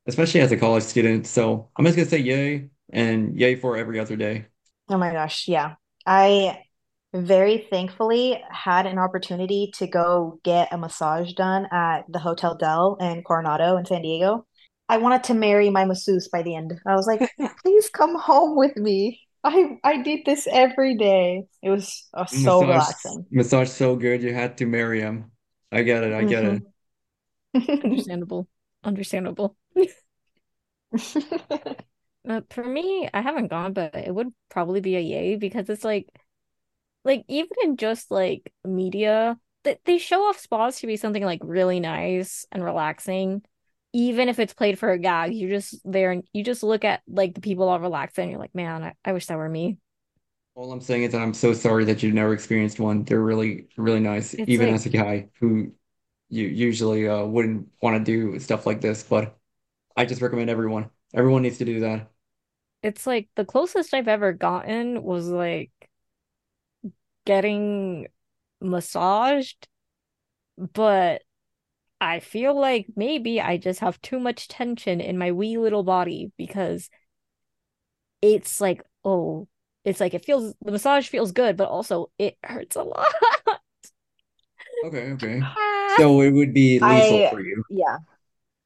[0.06, 1.26] especially as a college student.
[1.26, 4.46] So I'm just gonna say yay and yay for every other day.
[4.88, 5.74] Oh my gosh, yeah.
[6.06, 6.64] I
[7.14, 12.96] very thankfully had an opportunity to go get a massage done at the Hotel Del
[13.00, 14.46] in Coronado in San Diego.
[14.88, 16.80] I wanted to marry my masseuse by the end.
[16.86, 17.24] I was like,
[17.62, 19.20] please come home with me.
[19.44, 21.44] I I did this every day.
[21.62, 23.26] It was uh, so Massage, relaxing.
[23.30, 25.30] massage so good you had to marry him.
[25.70, 26.12] I get it.
[26.12, 26.62] I get it.
[26.62, 26.66] Mhm.
[27.84, 28.48] Understandable.
[28.84, 29.56] Understandable.
[32.28, 35.82] Uh, for me, I haven't gone, but it would probably be a yay because it's
[35.84, 36.08] like,
[37.04, 41.40] like even in just like media, that they show off spas to be something like
[41.44, 43.42] really nice and relaxing,
[43.92, 45.34] even if it's played for a gag.
[45.34, 48.40] You're just there and you just look at like the people all relaxing, and you're
[48.40, 49.78] like, man, I, I wish that were me.
[50.54, 53.04] All I'm saying is that I'm so sorry that you've never experienced one.
[53.04, 55.72] They're really, really nice, It's even like- as a guy who
[56.28, 59.02] you usually uh, wouldn't want to do stuff like this.
[59.02, 59.38] But
[59.96, 60.90] I just recommend everyone.
[61.14, 62.10] Everyone needs to do that.
[62.82, 65.70] It's like the closest I've ever gotten was like
[67.24, 68.06] getting
[68.60, 69.68] massaged,
[70.56, 71.22] but
[72.02, 76.32] I feel like maybe I just have too much tension in my wee little body
[76.36, 76.90] because
[78.20, 79.48] it's like, oh,
[79.84, 83.12] it's like it feels the massage feels good, but also it hurts a lot.
[84.84, 85.42] Okay, okay.
[85.98, 87.62] So it would be lethal I- for you.
[87.68, 87.98] Yeah.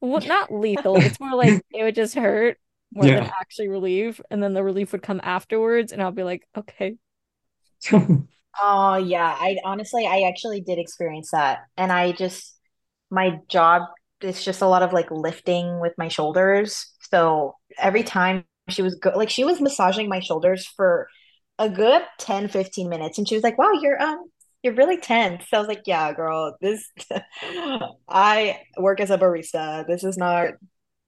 [0.00, 1.00] Well, not lethal.
[1.00, 2.58] It's more like it would just hurt
[2.94, 6.46] more than actually relief, and then the relief would come afterwards, and I'll be like,
[6.56, 6.96] okay.
[8.60, 11.60] Oh yeah, I honestly I actually did experience that.
[11.76, 12.55] And I just
[13.10, 13.82] my job
[14.20, 16.92] is just a lot of like lifting with my shoulders.
[17.10, 21.08] So every time she was go like she was massaging my shoulders for
[21.58, 24.24] a good 10 15 minutes and she was like, "Wow, you're um
[24.62, 26.90] you're really tense." So I was like, "Yeah, girl, this
[28.08, 29.86] I work as a barista.
[29.86, 30.54] This is not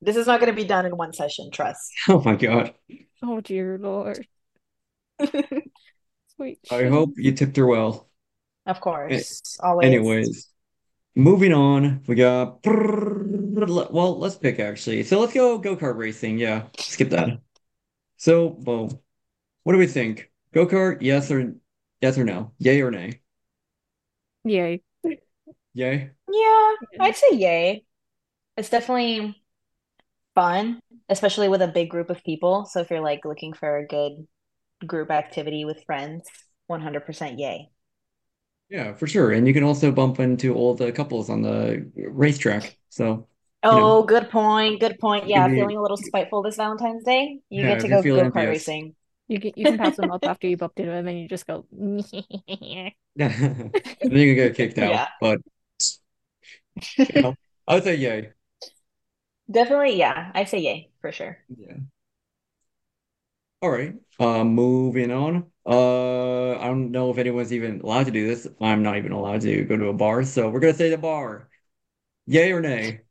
[0.00, 2.74] this is not going to be done in one session, trust." Oh my God.
[3.22, 4.26] Oh dear Lord.
[6.36, 6.60] Sweet.
[6.70, 8.08] I hope you tipped her well.
[8.66, 9.86] Of course, always.
[9.86, 10.48] Anyways,
[11.14, 15.02] moving on, we got well, let's pick actually.
[15.02, 16.38] So let's go go-kart racing.
[16.38, 17.40] Yeah, skip that.
[18.16, 19.02] So, well,
[19.62, 20.30] what do we think?
[20.52, 21.54] Go-kart, yes or
[22.00, 22.52] yes or no?
[22.58, 23.20] Yay or nay?
[24.44, 24.82] Yay.
[25.74, 26.10] Yay?
[26.30, 27.84] Yeah, I'd say yay.
[28.56, 29.40] It's definitely
[30.34, 32.64] fun, especially with a big group of people.
[32.64, 34.26] So if you're like looking for a good
[34.86, 36.28] group activity with friends,
[36.70, 37.68] 100% yay.
[38.68, 39.32] Yeah, for sure.
[39.32, 42.76] And you can also bump into all the couples on the racetrack.
[42.90, 43.26] So,
[43.70, 44.80] you know, Oh, good point.
[44.80, 45.26] Good point.
[45.26, 47.40] Yeah, be feeling a little spiteful this Valentine's Day.
[47.50, 48.94] You yeah, get to go feeling go-kart racing.
[49.26, 51.46] You can you can pass them up after you bump into them and you just
[51.46, 51.66] go
[53.16, 54.90] And then you can get kicked out.
[54.92, 55.08] Yeah.
[55.20, 55.40] But
[57.08, 57.34] you know,
[57.66, 58.32] I would say yay.
[59.50, 60.30] Definitely, yeah.
[60.34, 61.38] I say yay for sure.
[61.56, 61.76] Yeah.
[63.62, 63.94] All right.
[64.18, 65.50] Uh, moving on.
[65.68, 68.48] Uh, I don't know if anyone's even allowed to do this.
[68.60, 71.48] I'm not even allowed to go to a bar, so we're gonna say the bar.
[72.26, 73.02] Yay or nay?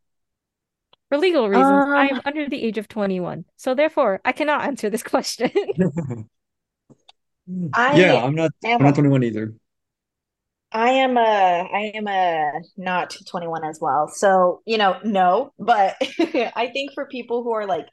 [1.09, 4.61] For legal reasons, I Um, am under the age of 21, so therefore I cannot
[4.63, 5.51] answer this question.
[7.91, 9.53] Yeah, I I'm not I'm not 21 either.
[10.71, 11.21] I am a.
[11.21, 14.09] I am a not 21 as well.
[14.09, 17.87] So, you know, no, but I think for people who are like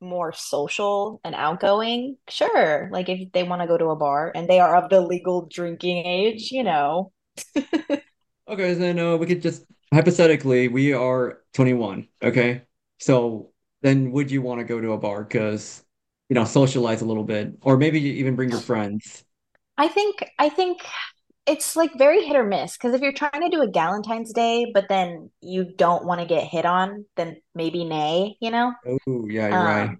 [0.00, 2.88] more social and outgoing, sure.
[2.92, 5.46] Like if they want to go to a bar and they are of the legal
[5.50, 7.12] drinking age, you know.
[8.48, 12.06] Okay, so then uh, we could just hypothetically we are 21.
[12.22, 12.62] Okay,
[12.98, 13.50] so
[13.82, 15.82] then would you want to go to a bar because
[16.28, 19.24] you know socialize a little bit, or maybe even bring your friends?
[19.76, 20.80] I think I think
[21.46, 24.70] it's like very hit or miss because if you're trying to do a Galentine's Day,
[24.72, 28.72] but then you don't want to get hit on, then maybe nay, you know?
[29.06, 29.90] Oh, yeah, you're right.
[29.90, 29.98] Um,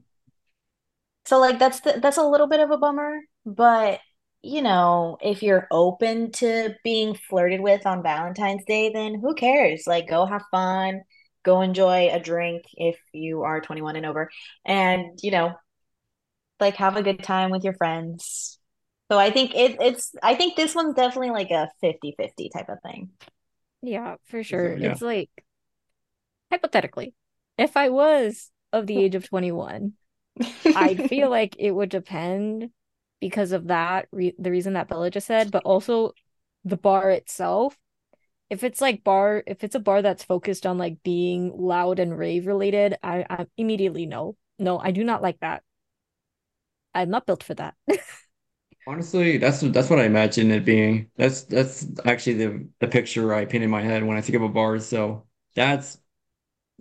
[1.25, 4.01] so like that's the, that's a little bit of a bummer, but
[4.43, 9.85] you know, if you're open to being flirted with on Valentine's Day, then who cares?
[9.87, 11.03] Like go have fun,
[11.45, 14.31] go enjoy a drink if you are 21 and over,
[14.65, 15.53] and you know,
[16.61, 18.59] like have a good time with your friends.
[19.11, 22.79] So I think it, it's I think this one's definitely like a fifty-fifty type of
[22.83, 23.11] thing.
[23.83, 24.77] Yeah, for sure.
[24.77, 24.93] yeah.
[24.93, 25.31] It's like
[26.51, 27.15] hypothetically,
[27.59, 29.93] if I was of the age of 21,
[30.75, 32.71] I'd feel like it would depend
[33.21, 36.13] because of that re the reason that Bella just said, but also
[36.65, 37.77] the bar itself.
[38.49, 42.17] If it's like bar, if it's a bar that's focused on like being loud and
[42.17, 44.37] rave related, I, I immediately know.
[44.59, 45.63] No, I do not like that.
[46.95, 47.75] I'm not built for that.
[48.89, 51.11] Honestly, that's that's what I imagine it being.
[51.17, 54.43] That's that's actually the the picture I paint in my head when I think of
[54.43, 54.79] a bar.
[54.79, 55.99] So that's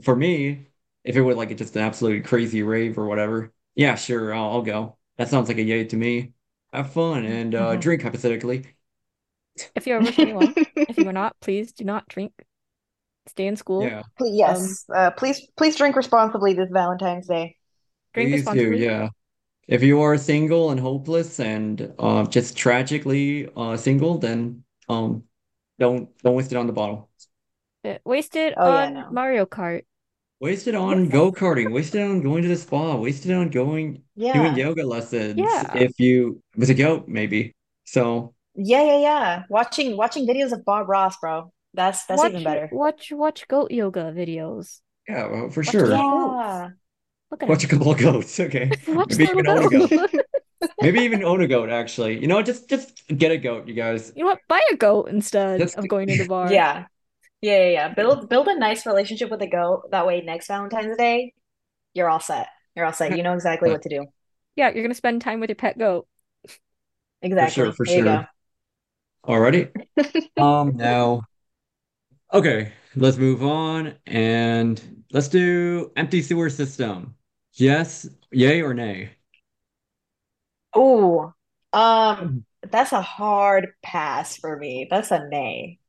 [0.04, 0.68] for me.
[1.04, 4.64] If it was like just an absolutely crazy rave or whatever, yeah, sure, I'll, I'll
[4.64, 4.98] go.
[5.18, 6.34] That sounds like a yay to me.
[6.74, 7.82] Have fun and uh, Mhm.
[7.82, 8.76] drink hypothetically.
[9.76, 10.56] If you're over 21,
[10.88, 12.34] if you are not, please do not drink.
[13.28, 13.94] Stay in school.
[13.94, 14.04] Yeah,
[14.44, 17.58] Um, Yes, uh, please please drink responsibly this Valentine's Day.
[18.14, 18.72] drink please do.
[18.72, 18.74] responsibly.
[18.74, 19.10] Yeah.
[19.68, 25.24] If you are single and hopeless and uh, just tragically uh, single, then um,
[25.80, 27.10] don't don't waste it on the bottle.
[27.86, 29.12] Uh, Waste it Oh yeah, on no.
[29.12, 29.86] Mario Kart.
[30.40, 34.04] Waste it on go-karting, waste it on going to the spa, waste it on going
[34.32, 35.74] doing yoga lessons Yeah.
[35.74, 37.56] if you was a goat, maybe.
[37.86, 39.44] So Yeah, yeah, yeah.
[39.50, 41.52] Watching watching videos of Bob Ross, bro.
[41.74, 42.68] That's that's even better.
[42.72, 44.82] watch watch goat yoga videos.
[45.08, 45.90] yeah, well, for Watch sure.
[45.90, 46.70] Yeah.
[47.32, 48.72] Look at Watch a couple of goats, okay.
[48.88, 49.90] Watch Maybe even little own a goat.
[49.90, 50.12] goat.
[50.82, 52.20] Maybe even own a goat, actually.
[52.20, 52.46] You know, what?
[52.46, 54.12] just just get a goat, you guys.
[54.16, 54.40] You know what?
[54.48, 56.52] Buy a goat instead That's of going to the bar.
[56.52, 56.86] Yeah.
[57.42, 57.94] Yeah, yeah, yeah.
[57.94, 59.92] Build build a nice relationship with a goat.
[59.92, 61.34] That way next Valentine's Day,
[61.94, 62.48] you're all set.
[62.76, 63.16] You're all set.
[63.18, 64.08] You know exactly what to do.
[64.56, 66.08] Yeah, you're gonna spend time with your pet goat.
[67.38, 67.72] for sure, Exactly.
[67.72, 68.28] for There sure.
[69.26, 69.72] Alrighty.
[70.38, 71.22] Um, now,
[72.34, 77.16] okay, let's move on and let's do empty sewer system.
[77.54, 79.12] Yes, yay or nay?
[80.74, 81.34] Oh,
[81.74, 84.88] um, that's a hard pass for me.
[84.90, 85.80] That's a nay.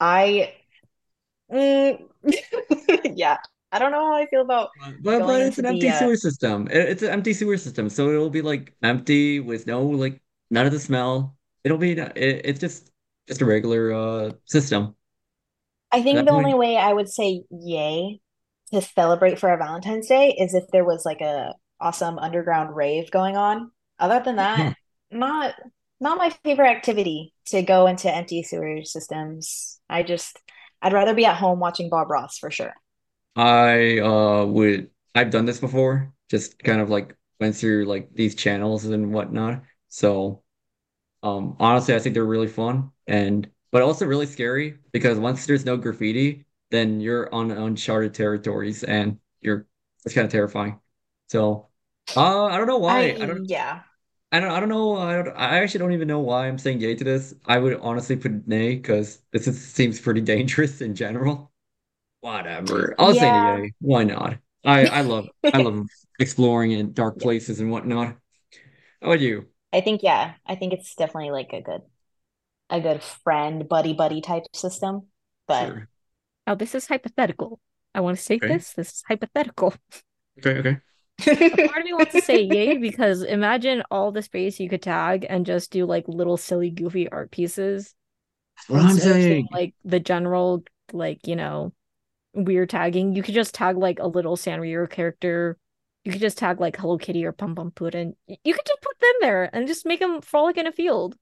[0.00, 0.54] I,
[1.52, 2.08] mm,
[3.16, 3.38] yeah,
[3.72, 4.70] I don't know how I feel about
[5.00, 6.66] But but it's an the empty uh sewer system.
[6.68, 10.66] It- It's an empty sewer system, so it'll be like empty with no like none
[10.66, 11.36] of the smell.
[11.64, 12.90] It'll be it, it's just
[13.28, 14.96] just a regular uh system.
[15.92, 18.20] I think that the only way I would say yay
[18.72, 23.10] to celebrate for a Valentine's Day is if there was like a awesome underground rave
[23.10, 23.70] going on.
[23.98, 24.72] Other than that,
[25.10, 25.54] not
[26.00, 29.80] not my favorite activity to go into empty sewer systems.
[29.88, 30.38] I just
[30.80, 32.74] I'd rather be at home watching Bob Ross for sure.
[33.36, 36.12] I uh would I've done this before.
[36.30, 39.62] Just kind of like went through like these channels and whatnot.
[39.88, 40.42] So
[41.22, 45.66] um honestly, I think they're really fun and but also really scary because once there's
[45.66, 49.66] no graffiti, then you're on uncharted territories and you're
[50.04, 50.80] it's kind of terrifying.
[51.28, 51.68] So
[52.16, 53.16] uh I don't know why.
[53.20, 53.82] I don't yeah.
[54.32, 54.96] I don't I don't know.
[54.96, 57.34] I don't, I actually don't even know why I'm saying yay to this.
[57.46, 61.52] I would honestly put nay because this is, seems pretty dangerous in general.
[62.20, 62.94] Whatever.
[62.98, 63.62] I'll say Yeah.
[63.62, 63.74] yay.
[63.80, 64.38] Why not?
[64.64, 65.86] I I love I love
[66.18, 68.16] exploring in dark places and whatnot.
[69.02, 69.48] How about you?
[69.72, 70.34] I think yeah.
[70.46, 71.82] I think it's definitely like a good
[72.72, 75.08] a good friend buddy buddy type system.
[75.48, 75.88] But Sure.
[76.46, 77.60] Now, this is hypothetical.
[77.94, 78.48] I want to say Okay.
[78.48, 78.72] this.
[78.74, 79.74] This is hypothetical.
[80.38, 80.80] Okay, okay.
[81.66, 85.26] Part of me wants to say yay because imagine all the space you could tag
[85.28, 87.94] and just do like little silly goofy art pieces
[88.68, 89.48] what I'm instead of doing, saying.
[89.52, 91.72] like the general like you know
[92.34, 93.14] weird tagging.
[93.14, 95.58] You could just tag like a little Sanrio character.
[96.04, 98.14] You could just tag like Hello Kitty or Pompompurin.
[98.26, 101.16] You could just put them there and just make them frolic in a field.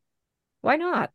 [0.63, 1.13] Why not?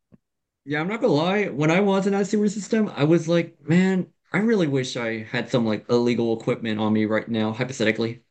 [0.65, 1.45] Yeah, I'm not gonna lie.
[1.49, 5.23] When I was in that sewer system, I was like, man, I really wish I
[5.23, 8.23] had some like illegal equipment on me right now, hypothetically.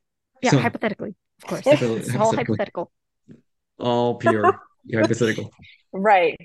[0.43, 1.72] Yeah, So, hypothetically, of course.
[1.72, 2.91] hypo- It's all hypothetically, hypothetical.
[3.78, 5.53] all pure yeah, hypothetical.
[5.93, 6.37] right,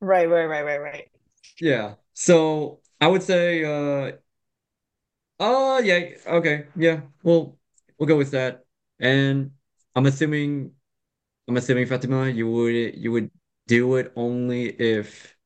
[0.00, 1.10] right, right, right, right, right.
[1.58, 1.96] Yeah.
[2.14, 4.16] So I would say, uh,
[5.38, 7.02] oh yeah, okay, yeah.
[7.22, 7.58] Well,
[7.98, 8.64] we'll go with that.
[8.98, 9.52] And
[9.94, 10.72] I'm assuming,
[11.48, 13.30] I'm assuming Fatima, you would you would
[13.70, 15.36] do it only if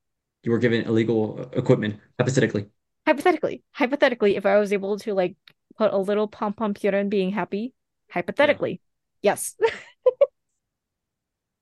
[0.44, 2.70] you were given illegal equipment, hypothetically.
[3.06, 5.36] Hypothetically, hypothetically, if I was able to like
[5.76, 7.74] put a little Pompompurin being happy,
[8.42, 8.56] Yeah.
[8.56, 8.80] hypothetically,
[9.22, 9.56] yes.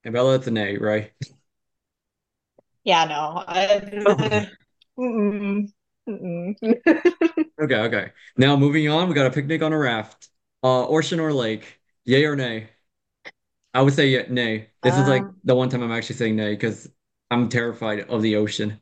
[0.04, 1.12] And Bella, it's an A, right?
[2.84, 3.44] Yeah, no.
[3.46, 3.80] I,
[4.98, 5.68] mm-mm,
[6.08, 6.54] mm-mm.
[7.62, 8.12] Okay, okay.
[8.36, 10.28] Now moving on, we got a picnic on a raft.
[10.62, 11.80] Uh, ocean or lake?
[12.04, 12.70] Yay or nay?
[13.74, 14.70] I would say yeah, nay.
[14.82, 16.90] This is like Um, the one time I'm actually saying nay because
[17.30, 18.80] I'm terrified of the ocean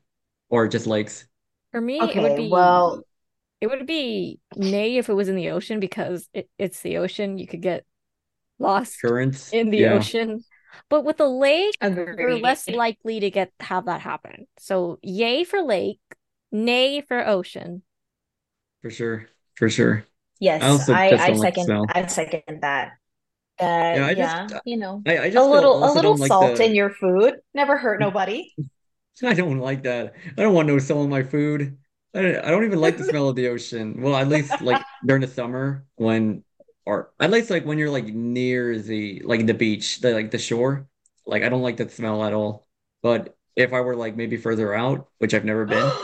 [0.49, 1.27] or just lakes.
[1.71, 3.03] For me, it would okay, be well,
[3.61, 7.37] it would be nay if it was in the ocean because it, it's the ocean.
[7.37, 7.85] You could get
[8.59, 9.53] lost Currents?
[9.53, 10.45] in the Yeah, ocean.
[10.89, 11.77] But with a lake,
[12.17, 14.47] you're less likely to get have that happen.
[14.59, 16.01] So yay for lake,
[16.51, 17.83] nay for ocean.
[18.81, 19.27] for sure.
[19.55, 20.05] For sure.
[20.59, 21.93] I Yes, also I just I don't like the second smell.
[21.93, 22.97] I second that.
[23.61, 26.19] Uh, Yeah, I just you know, I, I a just don't little a little don't
[26.19, 28.53] like salt in your food never hurt nobody.
[29.23, 30.15] I don't like that.
[30.37, 31.77] I don't want no salt in my food.
[32.13, 34.01] I don't, I don't even like the smell of the ocean.
[34.01, 36.43] Well, at least like during the summer when,
[36.85, 40.39] or at least like when you're like near the like the beach, the like the
[40.39, 40.87] shore.
[41.25, 42.67] Like I don't like that smell at all.
[43.01, 45.99] But if I were like maybe further out, which I've never been,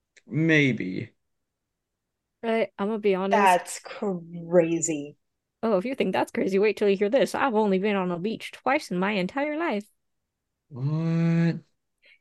[0.26, 1.12] maybe.
[2.42, 2.72] Right?
[2.78, 3.58] I'm gonna be honest.
[3.58, 5.16] That's crazy.
[5.62, 7.34] Oh, if you think that's crazy, wait till you hear this.
[7.34, 9.86] I've only been on a beach twice in my entire life.
[10.70, 10.84] What?
[10.84, 11.60] I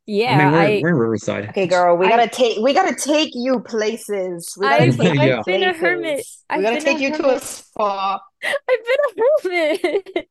[0.06, 1.52] Yeah, mean, we're I we're in Riverside.
[1.52, 4.54] Okay, girl, we I gotta take we gotta take you places.
[4.58, 5.14] We gotta I've take.
[5.20, 6.28] I've been a hermit.
[6.54, 8.20] We I've gotta take a you to a spa.
[8.44, 10.28] I've been a hermit.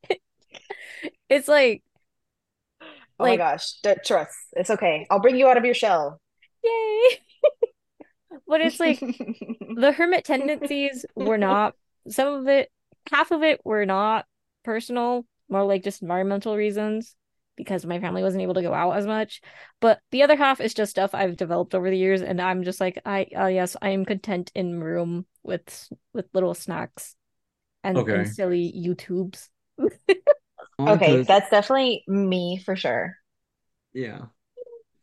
[1.28, 1.82] It's like
[3.18, 4.36] Oh my gosh, d- trust.
[4.54, 5.06] It's okay.
[5.10, 6.20] I'll bring you out of your shell.
[6.64, 7.20] yay.
[8.46, 9.04] But it's like
[9.74, 11.76] the hermit tendencies were not
[12.08, 12.70] some of it,
[13.10, 14.26] half of it were not
[14.64, 17.16] personal, more like just environmental reasons
[17.56, 19.40] because my family wasn't able to go out as much.
[19.80, 22.80] But the other half is just stuff I've developed over the years, and I'm just
[22.80, 27.16] like, I, uh, yes, I am content in room with with little snacks
[27.84, 29.48] and and silly YouTubes.
[30.86, 33.16] okay, that's definitely me for sure.
[33.92, 34.26] yeah.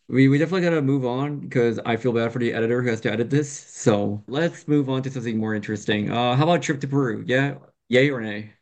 [0.10, 3.02] We we definitely gotta move on because I feel bad for the editor who has
[3.02, 3.52] to edit this.
[3.52, 6.12] So let's move on to something more interesting.
[6.12, 7.24] Uh, how about trip to Peru?
[7.28, 7.56] Yeah,
[7.90, 8.54] yay or nay?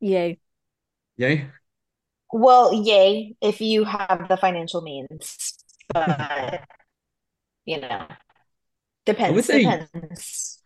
[0.00, 0.38] Yay.
[1.16, 1.50] Yay?
[2.32, 5.54] Well, yay, if you have the financial means.
[5.92, 6.64] But,
[7.64, 8.06] you know,
[9.28, 10.62] I would depends, say depends.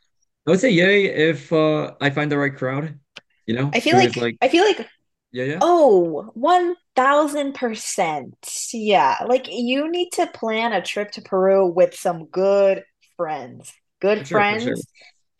[0.46, 2.98] I would say yay if uh I find the right crowd.
[3.46, 4.88] You know, I feel like like I feel like
[5.32, 8.34] yeah yeah Oh, 1000%.
[8.72, 12.84] Yeah, like you need to plan a trip to Peru with some good
[13.16, 13.72] friends.
[14.16, 14.48] for Good sure sure.
[14.48, 14.86] friends.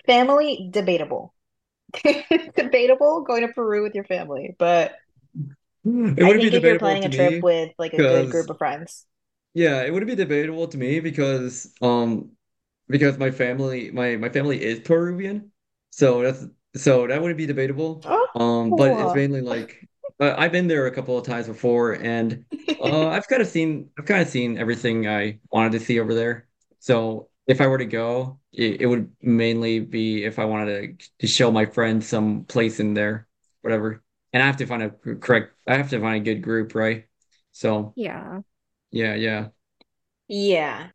[0.07, 1.35] Family, debatable.
[2.05, 4.93] It's debatable going to Peru with your family, but
[6.17, 7.95] It I wouldn't be think if you're debatable planning to a trip me with like
[7.95, 9.07] a good group of friends.
[9.55, 12.33] yeah, it wouldn't be debatable to me because um
[12.89, 15.53] because my family my my family is Peruvian,
[15.91, 18.09] so that's so that wouldn't be debatable.
[18.35, 19.89] Um, but it's Oh, mainly like
[20.21, 22.47] I've been there a couple of times before, and
[22.81, 26.15] uh, I've kind of seen I've kind of seen everything I wanted to see over
[26.15, 26.49] there.
[26.81, 31.09] So if I were to go, it, it would mainly be if I wanted to
[31.21, 33.29] to show my friends some place in there,
[33.63, 34.03] whatever.
[34.33, 35.55] And I have to find a correct.
[35.67, 37.07] I have to find a good group, right?
[37.53, 38.41] So Yeah.
[38.91, 39.49] yeah, yeah.
[40.29, 40.89] yeah.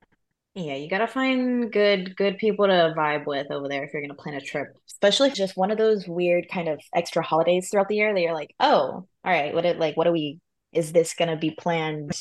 [0.55, 4.15] Yeah, you gotta find good good people to vibe with over there if you're gonna
[4.15, 4.69] plan a trip.
[4.87, 8.21] Especially if just one of those weird kind of extra holidays throughout the year that
[8.21, 10.39] you're like, oh, all right, what it like what are we
[10.73, 12.13] is this gonna be planned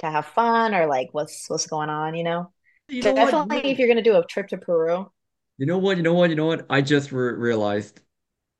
[0.00, 2.52] to have fun or like what's what's going on, you know?
[2.92, 3.34] You know what?
[3.34, 5.10] Definitely if you're gonna do a trip to Peru.
[5.58, 5.96] You know what?
[5.96, 6.30] You know what?
[6.30, 6.66] You know what?
[6.70, 8.00] I just re realized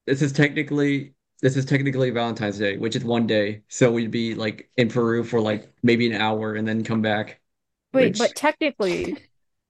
[0.06, 3.62] this is technically this is technically Valentine's Day, which is one day.
[3.68, 7.40] So we'd be like in Peru for like maybe an hour and then come back.
[7.92, 9.18] Wait, Which but technically,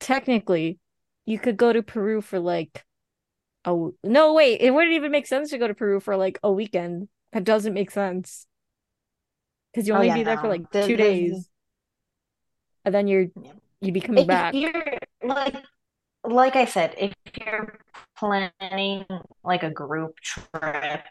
[0.00, 0.78] technically,
[1.26, 2.84] you could go to Peru for like
[3.64, 6.38] a w- no, wait, it wouldn't even make sense to go to Peru for like
[6.42, 7.08] a weekend.
[7.32, 8.46] That doesn't make sense
[9.72, 11.48] because you Oh only yeah, be there for like The, two the, days,
[12.84, 13.52] and then you're yeah.
[13.82, 14.54] You'd be coming If back.
[14.54, 15.54] you're like
[16.24, 17.78] like I said, if you're
[18.16, 19.06] planning
[19.44, 21.04] like a group trip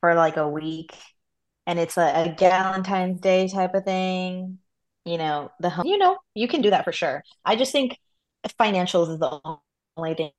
[0.00, 0.96] for like a week
[1.66, 2.02] and it's a,
[2.32, 4.58] a Valentine's Day type of thing,
[5.04, 7.22] you know, the home, you know, you can do that for sure.
[7.44, 7.98] I just think
[8.60, 9.40] financials is the
[9.96, 10.32] only thing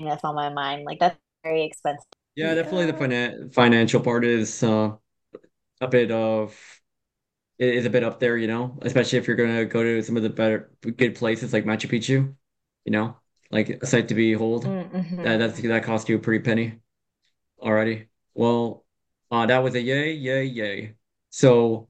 [0.00, 0.84] that's on my mind.
[0.84, 2.04] Like that's very expensive.
[2.34, 4.96] yeah, definitely the finan financial part is uh,
[5.80, 6.83] a bit of it
[7.58, 10.22] is a bit up there, you know, especially if you're gonna go to some of
[10.22, 12.34] the better good places like Machu Picchu,
[12.84, 13.16] you know,
[13.50, 14.76] like a sight to behold.
[15.22, 15.62] That that's Mm-hmm.
[15.62, 16.80] that cost you a pretty penny
[17.60, 18.08] already.
[18.34, 18.84] Well,
[19.30, 20.96] uh, that was a yay, yay, yay.
[21.30, 21.88] So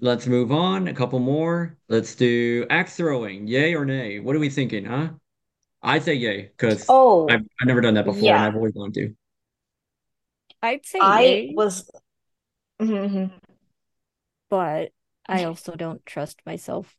[0.00, 0.88] let's move on.
[0.88, 1.78] A couple more.
[1.88, 3.46] Let's do axe throwing.
[3.48, 4.20] Yay or nay?
[4.20, 5.10] What are we thinking, huh?
[5.82, 6.96] I'd say yay because
[7.28, 8.46] I've Oh, I've never done that before and.
[8.46, 9.16] I've always wanted to.
[10.62, 11.90] I'd say I yay, was
[12.80, 13.32] mhm.
[14.48, 14.92] but
[15.28, 16.96] I also don't trust myself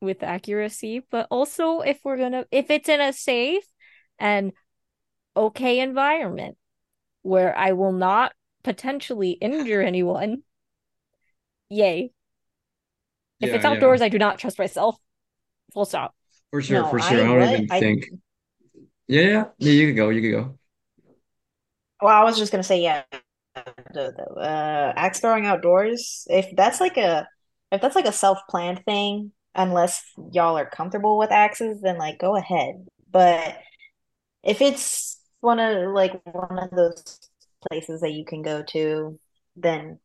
[0.00, 1.02] with accuracy.
[1.10, 3.64] But also, if we're gonna, if it's in a safe
[4.18, 4.52] and
[5.36, 6.58] okay environment
[7.22, 8.32] where I will not
[8.64, 10.44] potentially injure anyone,
[11.70, 12.12] yay.
[13.40, 14.96] If Yeah, it's yeah, outdoors, I do not trust myself.
[15.74, 16.14] Full stop.
[16.50, 17.22] for sure, No, for sure.
[17.22, 18.08] I I don't even I think.
[19.06, 19.72] Yeah, yeah, yeah.
[19.72, 20.08] You could go.
[20.10, 20.58] You could go.
[22.00, 23.02] well, I was just gonna say yeah.
[23.92, 27.28] The, the uh axe throwing outdoors, if that's like a
[27.70, 30.02] if that's like a self-planned thing, unless
[30.32, 32.86] y'all are comfortable with axes, then like go ahead.
[33.10, 33.58] But
[34.42, 37.18] if it's one of like one of those
[37.68, 39.18] places that you can go to,
[39.56, 39.98] then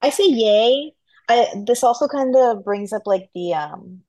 [0.00, 0.94] I say yay.
[1.28, 4.00] I this also kind of brings up like the um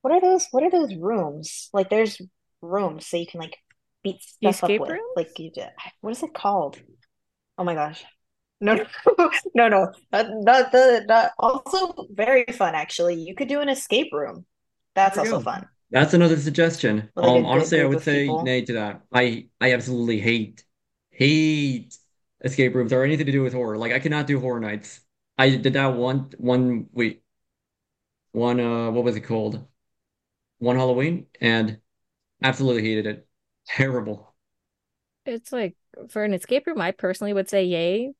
[0.00, 1.68] what are those what are those rooms?
[1.72, 2.20] Like there's
[2.60, 3.56] rooms so you can like
[4.02, 4.90] beat stuff up with.
[4.90, 5.02] rooms?
[5.16, 6.80] Like you just, what is it called?
[7.58, 8.04] Oh my gosh.
[8.62, 8.86] No, no,
[9.54, 9.92] no, no.
[10.12, 13.16] Not, not the not also very fun actually.
[13.16, 14.46] You could do an escape room.
[14.94, 15.40] That's also go.
[15.40, 17.10] fun That's another suggestion.
[17.16, 18.40] like Um, honestly, I would say people.
[18.40, 19.02] nay to that.
[19.12, 20.64] I I absolutely hate
[21.10, 21.96] hate
[22.44, 23.76] escape rooms or anything to do with horror.
[23.78, 25.00] Like I cannot do horror nights.
[25.38, 27.22] I did that one one week,
[28.32, 29.66] one uh what was it called?
[30.58, 31.80] One Halloween and
[32.42, 33.28] absolutely hated it.
[33.66, 34.34] Terrible.
[35.26, 35.76] It's like
[36.08, 38.12] for an escape room, I personally would say yay.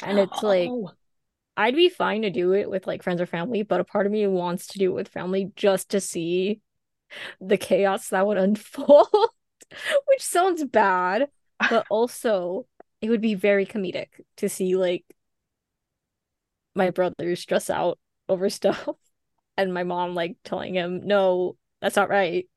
[0.00, 0.92] And it's like Oh,
[1.56, 4.12] I'd be fine to do it with like friends or family, but a part of
[4.12, 6.60] me wants to do it with family just to see
[7.40, 9.08] the chaos that would unfold,
[10.06, 11.28] which sounds bad,
[11.68, 12.66] but also
[13.00, 15.04] it would be very comedic to see like
[16.74, 18.88] my brother stress out over stuff
[19.56, 22.48] and my mom like telling him, no, that's not right.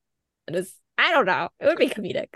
[0.47, 2.35] And it's, I don't know, it would be comedic.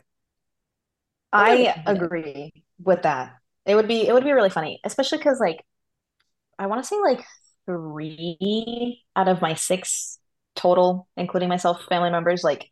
[1.38, 2.04] A little bit I comedic.
[2.04, 3.39] agree with that.
[3.70, 5.64] It would be it would be really funny, especially because like
[6.58, 7.24] I want to say like
[7.68, 10.18] three out of my six
[10.56, 12.68] total, including myself, family members, like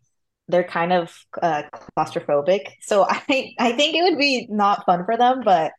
[0.48, 1.64] they're kind of uh,
[1.98, 2.62] claustrophobic.
[2.82, 5.72] So I I think it would be not fun for them, but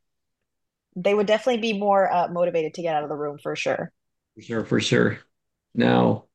[0.94, 3.92] they would definitely be more uh, motivated to get out of the room for sure.
[4.36, 5.18] For sure, for sure.
[5.74, 6.26] Now,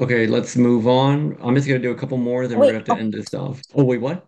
[0.00, 1.36] okay, let's move on.
[1.42, 3.32] I'm just gonna do a couple more, then we're gonna have to oh, end this
[3.34, 3.62] off.
[3.74, 4.26] Oh, wait, what?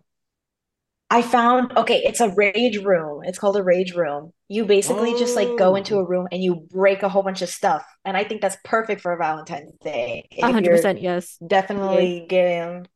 [1.09, 3.21] I found okay, it's a rage room.
[3.23, 4.33] It's called a rage room.
[4.47, 7.41] You basically just like go into Oh, a room and you break a whole bunch
[7.41, 7.85] of stuff.
[8.03, 10.27] And I think that's perfect for Valentine's Day.
[10.41, 11.39] 100% yes.
[11.81, 12.15] Yay.
[12.15, 12.87] definitely getting,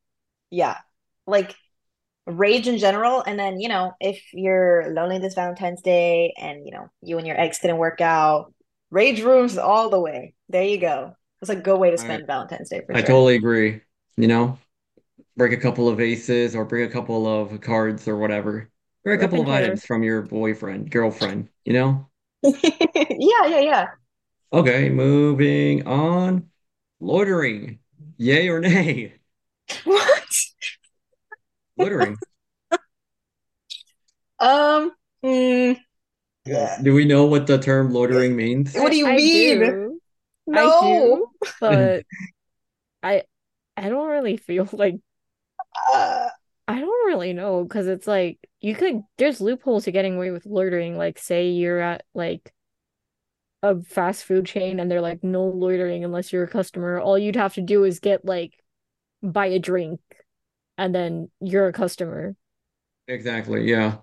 [0.51, 0.77] yeah,
[1.27, 1.55] like
[2.27, 3.23] rage in general.
[3.25, 7.27] And then, you know, if you're lonely this Valentine's Day and, you know, you and
[7.27, 8.53] your ex didn't work out,
[8.91, 10.35] rage rooms all the way.
[10.49, 11.15] There you go.
[11.41, 13.01] It's a good way to I spend Valentine's Day for I sure.
[13.01, 13.81] totally agree.
[14.17, 14.59] You know,
[15.39, 18.71] break a couple of aces or bring a couple of cards or whatever.
[19.05, 19.49] Bring a Rip couple of tear.
[19.49, 22.09] items from your boyfriend, girlfriend, you know?
[23.19, 23.85] Yeah, yeah, yeah.
[24.53, 26.49] Okay, moving on.
[26.99, 27.79] Loitering.
[28.17, 29.19] Yay or nay?
[29.83, 30.35] What?
[31.77, 32.19] Loitering.
[34.39, 34.91] Um,
[35.23, 35.75] mm,
[36.45, 36.77] Yeah.
[36.77, 36.81] yeah.
[36.81, 38.81] Do we know what the term loitering means?
[38.81, 39.61] What do you I mean?
[39.61, 40.01] do.
[40.53, 40.71] I No.
[40.71, 41.29] do,
[41.59, 42.05] but
[43.03, 43.23] I
[43.77, 44.97] I don't really feel like
[45.87, 46.29] Uh,
[46.67, 50.45] I don't really know because it's like you could there's loopholes to getting away with
[50.45, 50.97] loitering.
[50.97, 52.53] Like say you're at like
[53.61, 56.99] a fast food chain and they're like no loitering unless you're a customer.
[56.99, 58.53] All you'd have to do is get like
[59.23, 59.99] buy a drink
[60.77, 62.35] and then you're a customer.
[63.07, 63.97] Exactly, yeah.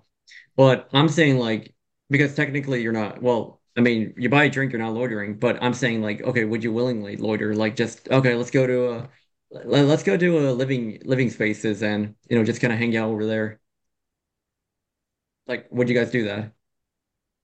[0.57, 1.75] But I'm saying like
[2.09, 5.61] because technically you're not, well, I mean, you buy a drink, you're not loitering, but
[5.63, 7.55] I'm saying like, okay, would you willingly loiter?
[7.55, 9.09] Like just, okay, let's go to a,
[9.51, 13.09] let's go to a living living spaces and, you know, just kind of hang out
[13.09, 13.59] over there.
[15.47, 16.53] Like, would you guys do that?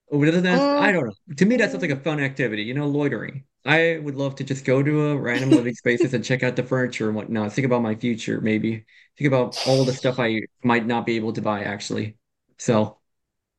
[0.07, 1.13] Or doesn't that, I Mm, don't know.
[1.37, 3.45] To me, that sounds like mm, a fun activity, you know, loitering.
[3.65, 6.63] I would love to just go to a random living spaces and check out the
[6.63, 7.53] furniture and whatnot.
[7.53, 8.85] Think about my future, maybe.
[9.17, 12.17] Think about all the stuff I might not be able to buy, actually.
[12.57, 12.99] So,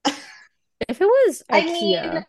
[0.88, 2.26] If it was I mean, IKEA,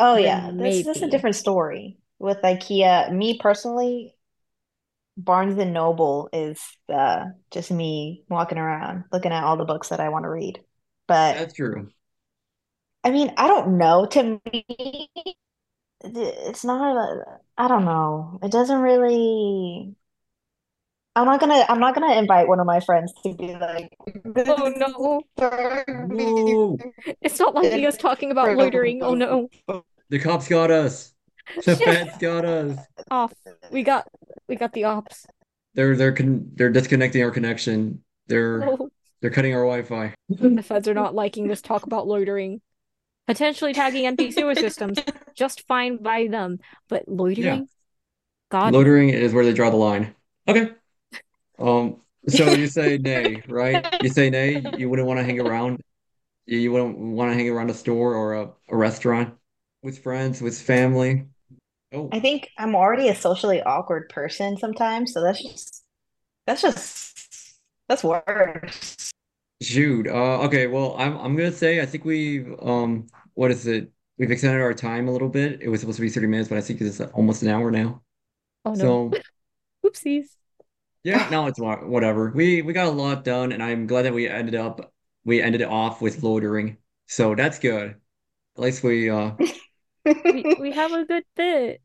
[0.00, 3.12] oh yeah, then this this is a different story with IKEA.
[3.12, 4.16] Me personally,
[5.18, 9.98] Barnes and Noble is uh, just me walking around looking at all the books that
[9.98, 10.60] I want to read.
[11.08, 11.88] But that's true.
[13.02, 14.06] I mean, I don't know.
[14.06, 15.10] To me,
[16.04, 17.24] it's not a,
[17.56, 18.38] I don't know.
[18.42, 19.94] It doesn't really.
[21.16, 21.64] I'm not gonna.
[21.68, 25.22] I'm not gonna invite one of my friends to be like, Oh this no.
[25.36, 26.78] Whoa,
[27.20, 29.02] It's not like us talking about loitering.
[29.02, 29.48] Oh no.
[30.10, 31.12] the cops got us.
[31.64, 31.78] The Shit.
[31.84, 32.78] feds got us.
[33.10, 33.32] Off.
[33.72, 34.06] We got
[34.48, 35.26] we got the ops.
[35.74, 38.02] They're they're con they're disconnecting our connection.
[38.26, 38.90] They're Oh,
[39.20, 40.14] they're cutting our Wi-Fi.
[40.28, 42.60] the feds are not liking this talk about loitering.
[43.26, 44.98] Potentially tagging empty sewer systems.
[45.34, 46.60] Just fine by them.
[46.88, 47.68] But Yeah, loitering?
[48.50, 50.14] God loitering is where they draw the line.
[50.46, 50.70] Okay.
[51.58, 53.84] Um, so you say nay, right?
[54.02, 54.64] You say nay.
[54.76, 55.80] You wouldn't want to hang around.
[56.46, 59.34] You you wouldn't want to hang around a store or a, a restaurant
[59.82, 61.26] with friends, with family.
[62.12, 65.84] I Oh, think I'm already a socially awkward person sometimes, so that's just
[66.46, 67.58] that's just
[67.88, 69.10] that's worse.
[69.62, 70.06] shoot.
[70.06, 70.66] Uh, okay.
[70.66, 73.92] Well, I'm I'm gonna say I think we've um, what is it?
[74.18, 75.60] We've extended our time a little bit.
[75.62, 78.02] It was supposed to be 30 minutes, but I think it's almost an hour now.
[78.64, 79.02] Oh no.
[79.10, 79.22] So
[79.84, 80.36] Oopsies.
[81.04, 82.30] yeah, no, it's whatever.
[82.34, 84.92] We we got a lot done, and I'm glad that we ended up
[85.24, 86.78] we ended it off with loitering.
[87.06, 87.90] So that's good.
[88.56, 89.32] At least we uh
[90.26, 91.82] We we have a good fit.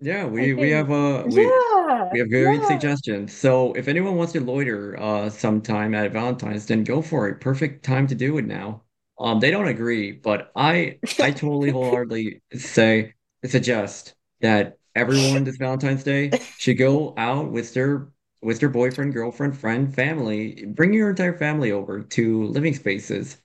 [0.00, 0.90] yeah we we have think.
[0.90, 2.66] uh we Yeah, We have great yeah.
[2.66, 3.34] suggestions.
[3.34, 7.40] So if anyone wants to loiter uh sometime at Valentine's, then go for it.
[7.42, 8.84] Perfect time to do it now.
[9.20, 13.14] Um, they don't agree, but I I totally wholeheartedly say
[13.46, 18.08] suggest that everyone this Valentine's Day should go out with their
[18.42, 20.66] with their boyfriend, girlfriend, friend, family.
[20.66, 23.38] Bring your entire family over to living spaces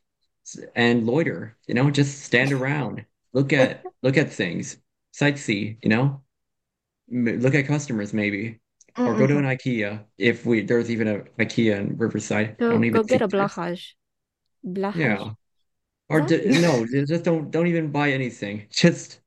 [0.75, 1.57] and loiter.
[1.67, 3.05] You know, just stand around,
[3.37, 4.77] look at look at things,
[5.13, 6.23] sightsee, you know?
[7.11, 8.61] M- Look at customers maybe,
[9.05, 9.39] or go to mm-hmm.
[9.39, 9.57] an Mm-mm.
[9.57, 12.59] IKEA if we there's even a IKEA in Riverside.
[12.67, 13.27] I Go don't even go get a there's.
[13.27, 13.95] Blåhaj.
[14.63, 15.17] Blåhaj.
[15.17, 15.33] Yeah,
[16.09, 18.67] or d no, ju- just don't don't even buy anything.
[18.71, 19.21] Just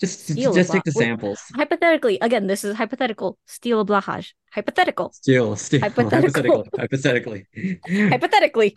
[0.00, 1.54] just steal a just take the wait, samples.
[1.54, 3.38] hypothetically, again, this is hypothetical.
[3.46, 4.32] Steal a Blåhaj.
[4.52, 5.14] Hypothetical.
[5.14, 6.64] Still, still, Hypothetical.
[6.70, 7.46] hypothetically, hypothetically.
[8.10, 8.74] Hypothetically.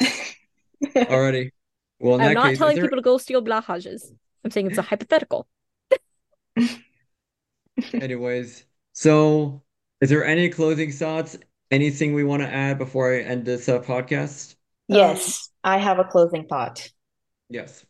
[1.09, 1.51] Alrighty.
[1.99, 4.11] Well, in I'm that not case, is telling there people to go steal Blåhajs.
[4.43, 5.47] I'm saying it's a hypothetical.
[7.93, 8.65] anyways?
[8.93, 9.63] So,
[10.01, 11.37] is there any closing thoughts?
[11.71, 14.55] Anything we want to add before I end this uh, podcast?
[14.89, 16.89] Um, Yes, I have a closing thought.
[17.49, 17.85] Yes.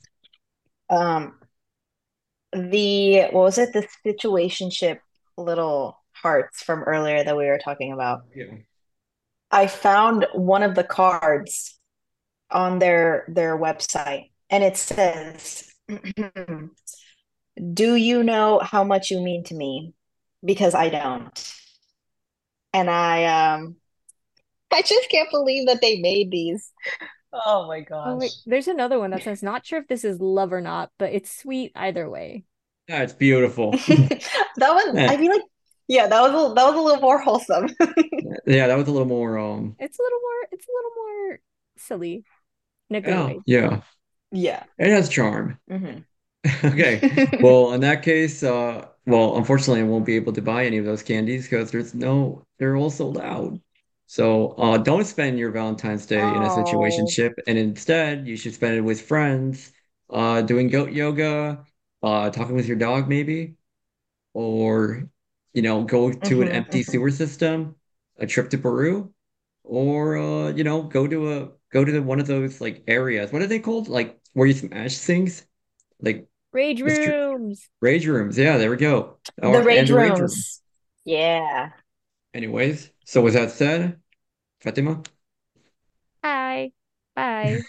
[0.89, 1.39] Um,
[2.51, 3.73] the what was it?
[3.73, 4.99] The situationship
[5.37, 8.23] little hearts from earlier that we were talking about.
[8.35, 8.55] Yeah.
[9.51, 11.79] I found one of the cards
[12.51, 15.68] on their their website, and it says,
[17.73, 19.93] "Do you know how much you mean to me?
[20.43, 21.53] Because I don't."
[22.73, 23.25] And I
[23.55, 23.75] um
[24.71, 26.71] I just can't believe that they made these.
[27.33, 30.53] Oh my oh wait, there's another one that says not sure if this is love
[30.53, 32.45] or not, but it's sweet either way.
[32.87, 33.73] That That's beautiful.
[34.57, 35.11] That one, Yeah.
[35.11, 35.43] I feel like,
[35.87, 37.69] yeah, that was a, that was a little more wholesome.
[38.45, 41.39] Yeah, that was a little more um It's a little more it's a little more
[41.77, 42.25] silly
[42.89, 43.39] in a good yeah, way.
[43.45, 43.81] yeah.
[44.31, 44.65] Yeah.
[44.79, 45.59] It has charm.
[45.69, 46.05] hmm
[46.65, 47.05] Okay.
[47.41, 50.85] Well, in that case, uh well, unfortunately I won't be able to buy any of
[50.85, 53.59] those candies because there's no they're all sold out.
[54.07, 58.53] So uh don't spend your Valentine's Day in a situation ship, and instead you should
[58.55, 59.71] spend it with friends,
[60.09, 61.65] uh doing goat yoga,
[62.03, 63.55] uh talking with your dog maybe,
[64.33, 65.09] or
[65.53, 67.75] you know, go to an hmm empty hmm sewer system,
[68.17, 69.13] a trip to Peru.
[69.63, 73.31] Or uh, you know, go to a go to the, one of those like areas.
[73.31, 73.87] What are they called?
[73.87, 75.45] Like where you smash things?
[76.01, 77.69] Like Rage the str rooms.
[77.81, 78.37] rage rooms.
[78.37, 79.19] Yeah, there we go.
[79.41, 80.61] The Or rage the rage rooms.
[81.05, 81.71] Yeah.
[82.33, 84.01] Anyways, so with that said,
[84.61, 85.03] Fatima,
[86.23, 86.71] Hi.
[87.15, 87.65] Bye.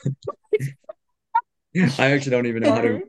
[1.76, 3.02] I actually don't even know how to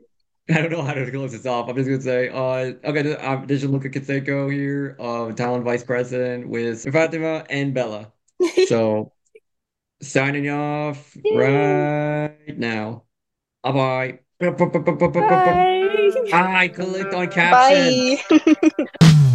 [0.48, 1.68] I don't know how to close this off.
[1.68, 6.90] I'm just gonna say, uh, okay, I'm Gianluca Canseco here, uh, Talon vice president with
[6.92, 8.12] Fatima and Bella.
[8.60, 9.12] So
[10.02, 11.30] signing off Yay.
[11.30, 13.04] right now.
[13.62, 14.18] Bye bye.
[14.40, 16.32] Bye.
[16.32, 18.18] I clicked on caption.
[18.30, 18.86] Bye.
[18.98, 19.18] Bye.